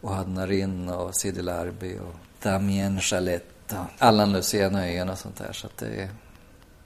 [0.00, 5.52] Ohad Narin och Sidi Larbi och Damien Chalette och Allan Lucien Öjen och sånt där.
[5.52, 6.08] Så att det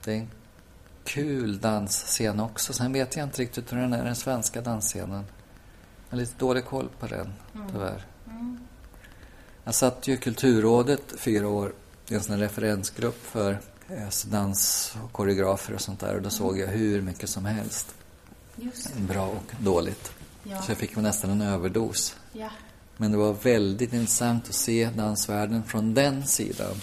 [0.03, 0.29] det är en
[1.05, 2.73] kul dansscen också.
[2.73, 5.25] Sen vet jag inte riktigt hur den är, den svenska dansscenen.
[6.09, 7.33] Jag har lite dålig koll på den,
[7.71, 8.05] tyvärr.
[9.63, 11.73] Jag satt ju i Kulturrådet fyra år
[12.07, 16.15] i en sån referensgrupp för eh, dans och koreografer och sånt där.
[16.15, 17.95] Och då såg jag hur mycket som helst.
[18.97, 20.11] Bra och dåligt.
[20.43, 20.61] Ja.
[20.61, 22.15] Så jag fick nästan en överdos.
[22.33, 22.49] Ja.
[22.97, 26.81] Men det var väldigt intressant att se dansvärlden från den sidan.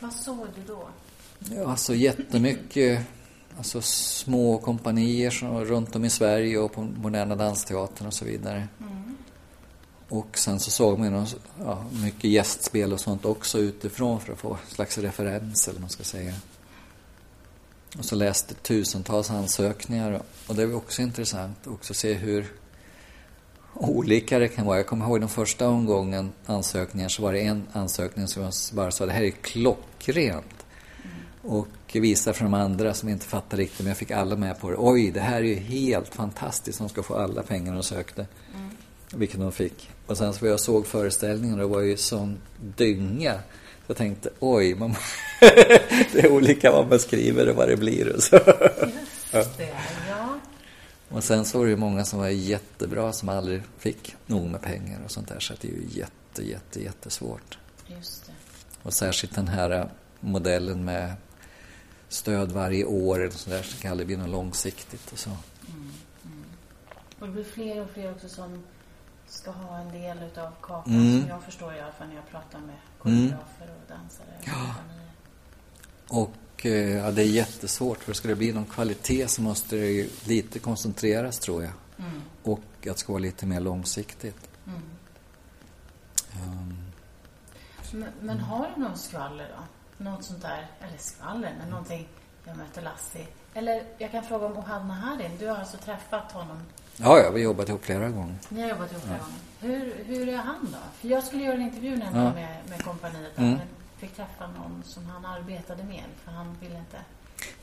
[0.00, 0.88] Vad såg du då?
[1.38, 3.06] Ja, alltså jättemycket
[3.58, 8.68] alltså små kompanier som, runt om i Sverige och på Moderna Dansteatern och så vidare.
[10.08, 11.26] Och sen så såg man
[11.58, 15.90] ja, mycket gästspel och sånt också utifrån för att få slags referens eller vad man
[15.90, 16.34] ska säga.
[17.98, 22.46] Och så läste tusentals ansökningar och- det var också intressant också se hur
[23.74, 24.76] olika det kan vara.
[24.76, 28.90] Jag kommer ihåg den första omgången ansökningar så var det en ansökning som jag bara
[28.90, 30.59] sa det här är klockrent.
[31.42, 34.70] Och visa för de andra som inte fattar riktigt, men jag fick alla med på
[34.70, 34.76] det.
[34.78, 38.26] Oj, det här är ju helt fantastiskt, de ska få alla pengar de sökte.
[39.14, 39.90] Vilket de fick.
[40.06, 42.38] Och sen så jag såg föreställningen och det var ju sån
[42.76, 43.40] dynga.
[43.86, 44.94] Jag tänkte, oj, man...
[46.12, 48.36] det är olika vad man skriver och vad det blir och så.
[49.32, 49.68] Just det,
[50.08, 50.38] ja.
[51.08, 54.62] Och sen så var det ju många som var jättebra som aldrig fick nog med
[54.62, 55.40] pengar och sånt där.
[55.40, 57.58] Så det är ju jätte, jätte, jättesvårt.
[57.86, 58.32] Just det.
[58.82, 61.12] Och särskilt den här modellen med
[62.10, 65.30] stöd varje år eller sådär så kan det bli något långsiktigt och så.
[67.20, 68.62] Och det blir fler och fler också som
[69.26, 71.20] ska ha en del utav kakan, Mm.
[71.20, 74.26] som jag förstår i alla fall när jag pratar med koreografer och dansare.
[74.38, 75.10] och kompanier.
[76.08, 79.86] Och eh, ja, det är jättesvårt för ska det bli någon kvalitet så måste det
[79.86, 81.72] ju lite koncentreras tror jag.
[81.98, 82.22] Mm.
[82.42, 84.48] Och att det ska vara lite mer långsiktigt.
[84.66, 84.82] Mm.
[86.48, 86.76] Um,
[87.92, 89.64] Men, men har du någon skvaller då?
[90.00, 92.08] Något sånt där, eller skvaller, men någonting,
[92.44, 93.26] jag möter Lassie.
[93.54, 96.56] Eller jag kan fråga om Ohad Naharin, du har alltså träffat honom,
[96.96, 98.34] ja, ja, vi har jobbat ihop flera gånger.
[98.48, 99.38] ni har jobbat ihop flera gånger.
[99.60, 100.78] Hur, hur är han då?
[101.00, 102.32] För jag skulle göra en intervju nämligen Ja.
[102.34, 103.50] med, med kompaniet, Mm.
[103.50, 103.60] men
[103.98, 106.96] fick träffa någon som han arbetade med, för han ville inte...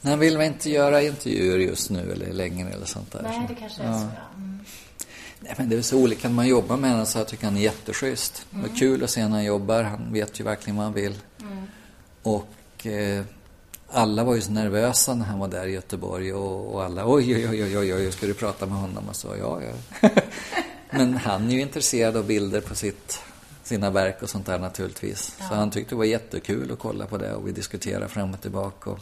[0.02, 3.22] Men han vill väl inte göra intervjuer just nu eller längre eller sånt där.
[3.22, 4.00] Nej, det kanske är ja.
[4.00, 4.36] så ja.
[4.36, 4.60] Mm.
[5.40, 7.58] Nej, men det är så olika när man jobbar med honom så jag tycker han
[7.58, 8.46] är jätteschysst.
[8.50, 9.84] Det var kul att se när han jobbar.
[9.84, 11.16] Han vet ju verkligen vad han vill.
[12.28, 13.24] Och eh,
[13.88, 17.36] alla var ju så nervösa när han var där i Göteborg och, och alla oj,
[17.36, 19.10] oj, oj, oj, oj, ska du prata med honom?
[19.10, 20.10] Och så, ja, ja.
[20.92, 23.20] men han är ju intresserad av bilder på sitt,
[23.64, 25.36] sina verk och sånt där naturligtvis.
[25.38, 28.42] Så han tyckte det var jättekul att kolla på det och vi diskuterade fram och
[28.42, 28.90] tillbaka.
[28.90, 29.00] Och,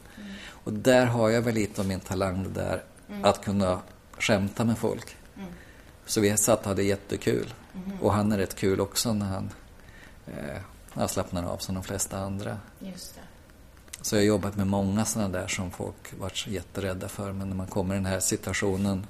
[0.47, 2.84] och där har jag väl lite av min talang där
[3.23, 3.80] att kunna
[4.18, 5.15] skämta med folk.
[6.06, 7.53] Så vi satt och hade jättekul.
[8.02, 9.49] Och han är rätt kul också när han
[10.27, 10.61] eh,
[10.95, 12.57] han slappnar av som de flesta andra.
[12.80, 13.22] Just det.
[14.01, 17.31] Så jag har jobbat med många sådana där som folk varit jätterädda för.
[17.31, 19.07] Men när man kommer i den här situationen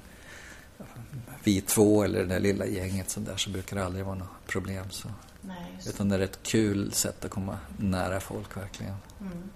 [1.44, 4.46] vi två eller det där lilla gänget så där så brukar det aldrig vara något
[4.46, 4.90] problem.
[4.90, 5.08] Så.
[5.40, 8.94] Nej, Utan det är ett kul sätt att komma nära folk verkligen.
[9.20, 9.50] Mm.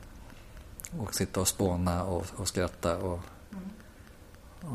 [0.99, 3.21] Och sitta och spåna och, och skratta och,
[3.53, 3.71] Mm.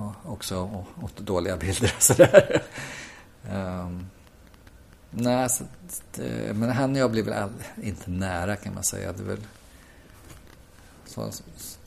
[0.01, 2.61] och också åt dåliga bilder och sådär.
[3.51, 4.09] um,
[5.15, 5.63] nej, så,
[6.15, 7.49] det, men han och jag blir väl all,
[7.83, 9.11] inte nära kan man säga.
[9.13, 9.39] Det väl,
[11.05, 11.31] så,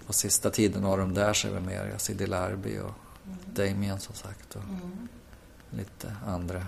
[0.06, 2.94] på sista tiden av de där är det mer Yazidi Larbi och
[3.54, 4.56] Damien som sagt.
[4.56, 5.08] Och Mm.
[5.70, 6.66] lite andra.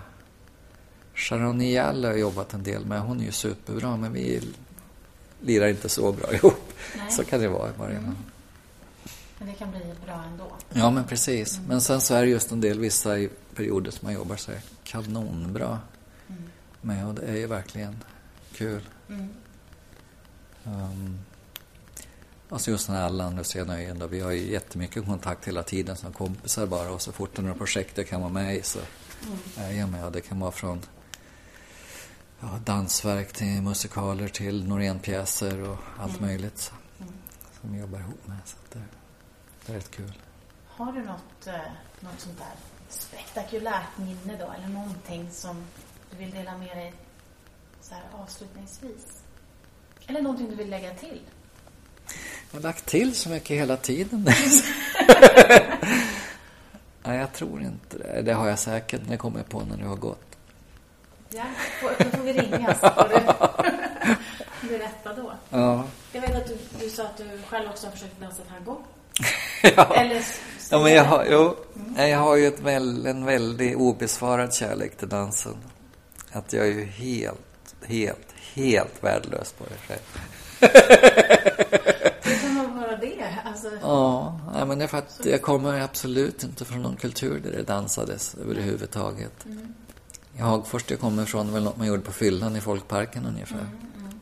[1.13, 3.01] Sharon Nial har jag jobbat en del med.
[3.01, 4.41] Hon är ju superbra men vi
[5.41, 6.71] lirar inte så bra ihop.
[6.97, 7.11] Nej.
[7.11, 8.17] Så kan det vara i början.
[9.37, 10.51] Men det kan bli bra ändå.
[10.73, 11.59] Ja, men precis.
[11.67, 14.51] Men sen så är det just en del vissa i perioder som man jobbar så
[14.51, 15.77] här kanonbra Mm.
[16.81, 18.03] Med och det är ju verkligen
[18.53, 18.81] kul.
[19.09, 19.29] Mm.
[20.63, 21.19] Um,
[22.49, 26.13] alltså just den här Lucia Nöjen då, vi har ju jättemycket kontakt hela tiden som
[26.13, 28.79] kompisar bara och så fort det är några projekt jag kan vara med i så
[29.57, 30.11] är jag med.
[30.13, 30.81] Det kan vara från
[32.39, 36.25] ja, dansverk till musikaler till Norén-pjäser och allt Mm.
[36.29, 37.13] möjligt så, Mm.
[37.61, 38.37] som vi jobbar ihop med.
[38.45, 38.81] Så det,
[39.65, 40.13] det är rätt kul.
[40.67, 41.53] Har du något, eh,
[41.99, 42.53] något sånt där
[42.89, 44.51] spektakulärt minne då?
[44.57, 45.63] Eller någonting som
[46.11, 46.93] du vill dela med dig
[47.81, 49.21] så här avslutningsvis?
[50.07, 51.21] Eller någonting du vill lägga till?
[52.51, 54.25] Jag har lagt till så mycket hela tiden.
[57.03, 58.21] Nej, jag tror inte det.
[58.21, 60.37] Det har jag säkert, det kommer jag på när du har gått.
[61.29, 61.43] Ja,
[61.99, 62.79] då får vi ringas.
[62.79, 63.09] Får
[64.61, 65.31] du berätta då.
[65.49, 68.77] Ja, Jag vet att du, du sa att du själv också har försökt dansa tango.
[69.75, 69.95] ja.
[69.95, 70.23] Eller
[70.71, 71.55] ja men jag har, jo,
[71.97, 75.57] jag har ju ett väl, en väldigt obesvarad kärlek till dansen.
[76.31, 80.01] Att jag är ju helt, helt, helt värdelös på det själv.
[82.23, 83.35] Hur kan man vara det?
[83.45, 87.51] Alltså, Ja, men det är för att jag kommer absolut inte från någon kultur där
[87.51, 89.45] det dansades överhuvudtaget.
[89.45, 89.73] Mm.
[90.37, 93.59] I Hagfors jag kommer ifrån väl något man gjorde på fyllan i folkparken ungefär.
[93.59, 94.19] Mm,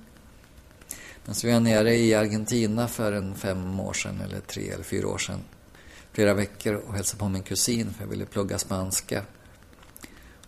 [1.26, 4.84] Men så var jag nere i Argentina för en fem år sedan, eller tre eller
[4.84, 5.40] fyra år sedan.
[6.12, 9.24] Flera veckor och hälsade på min kusin för jag ville plugga spanska.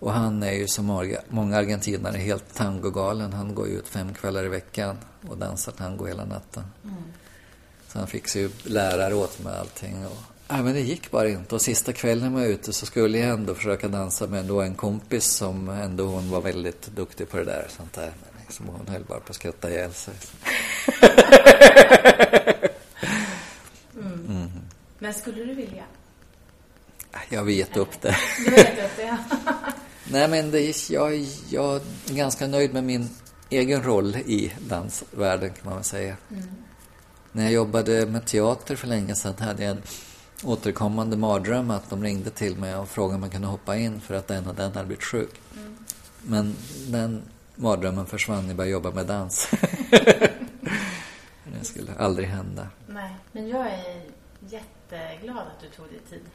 [0.02, 0.86] Och han är ju som
[1.30, 3.34] många- argentinare helt tangogalen.
[3.34, 4.98] Han går ju ut fem kvällar i veckan
[5.30, 6.64] och dansar tango hela natten.
[6.84, 6.95] mm.
[7.88, 10.06] Så han fick ju lärare åt med allting.
[10.06, 10.18] Och,
[10.48, 11.56] ja, men det gick bara inte.
[11.56, 14.76] Och sista kvällen var jag ute så skulle jag ändå försöka dansa med då en
[14.76, 17.68] kompis som ändå hon var väldigt duktig på det där.
[17.78, 18.06] Sånt där.
[18.23, 20.14] Men liksom, hon höll bara på att skratta ihjäl sig.
[23.95, 24.49] Mm.
[24.99, 25.84] Men skulle du vilja?
[27.30, 28.15] Jag har gett upp det.
[28.45, 29.18] Du vet upp det.
[30.11, 31.75] Nej, men det, jag, jag
[32.09, 33.09] är ganska nöjd med min
[33.49, 36.17] egen roll i dansvärlden kan man väl säga.
[36.31, 36.43] Mm.
[37.31, 39.81] När jag jobbade med teater för länge sedan hade jag en
[40.43, 44.15] återkommande mardröm att de ringde till mig och frågade om jag kunde hoppa in för
[44.15, 45.41] att den och den hade blivit sjuk.
[45.57, 45.75] Mm.
[46.21, 46.55] Men
[46.88, 47.21] den
[47.55, 49.49] mardrömmen försvann när jag började jobba med dans.
[51.59, 52.67] det skulle aldrig hända.
[52.88, 54.01] Nej, men jag är
[54.49, 56.25] jätteglad att du tog dig tid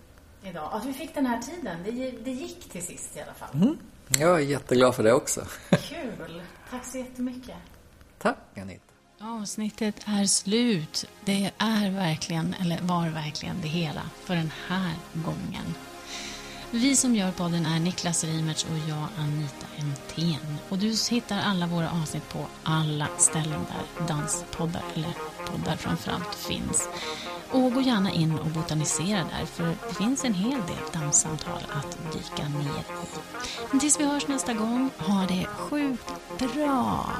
[0.44, 0.68] idag.
[0.72, 1.78] Att vi fick den här tiden.
[1.84, 3.48] Det, det gick till sist i alla fall.
[3.54, 3.78] Mm.
[4.08, 5.40] Jag är jätteglad för det också.
[5.70, 6.42] Kul.
[6.70, 7.56] Tack så jättemycket.
[8.18, 8.82] Tack Anita.
[9.20, 11.04] Avsnittet är slut.
[11.24, 15.74] Det är verkligen, eller var verkligen det hela för den här gången.
[16.70, 20.58] Vi som gör podden är Niklas Reimertz och jag Anita Entén.
[20.68, 25.12] Och du hittar alla våra avsnitt på alla ställen där danspoddar, eller
[25.46, 26.88] poddar framförallt, finns.
[27.50, 32.12] Och gå gärna in och botanisera där, för det finns en hel del dammsamtal att
[32.12, 32.84] dyka ner i.
[33.70, 37.10] Men tills vi hörs nästa gång, ha det sjukt bra!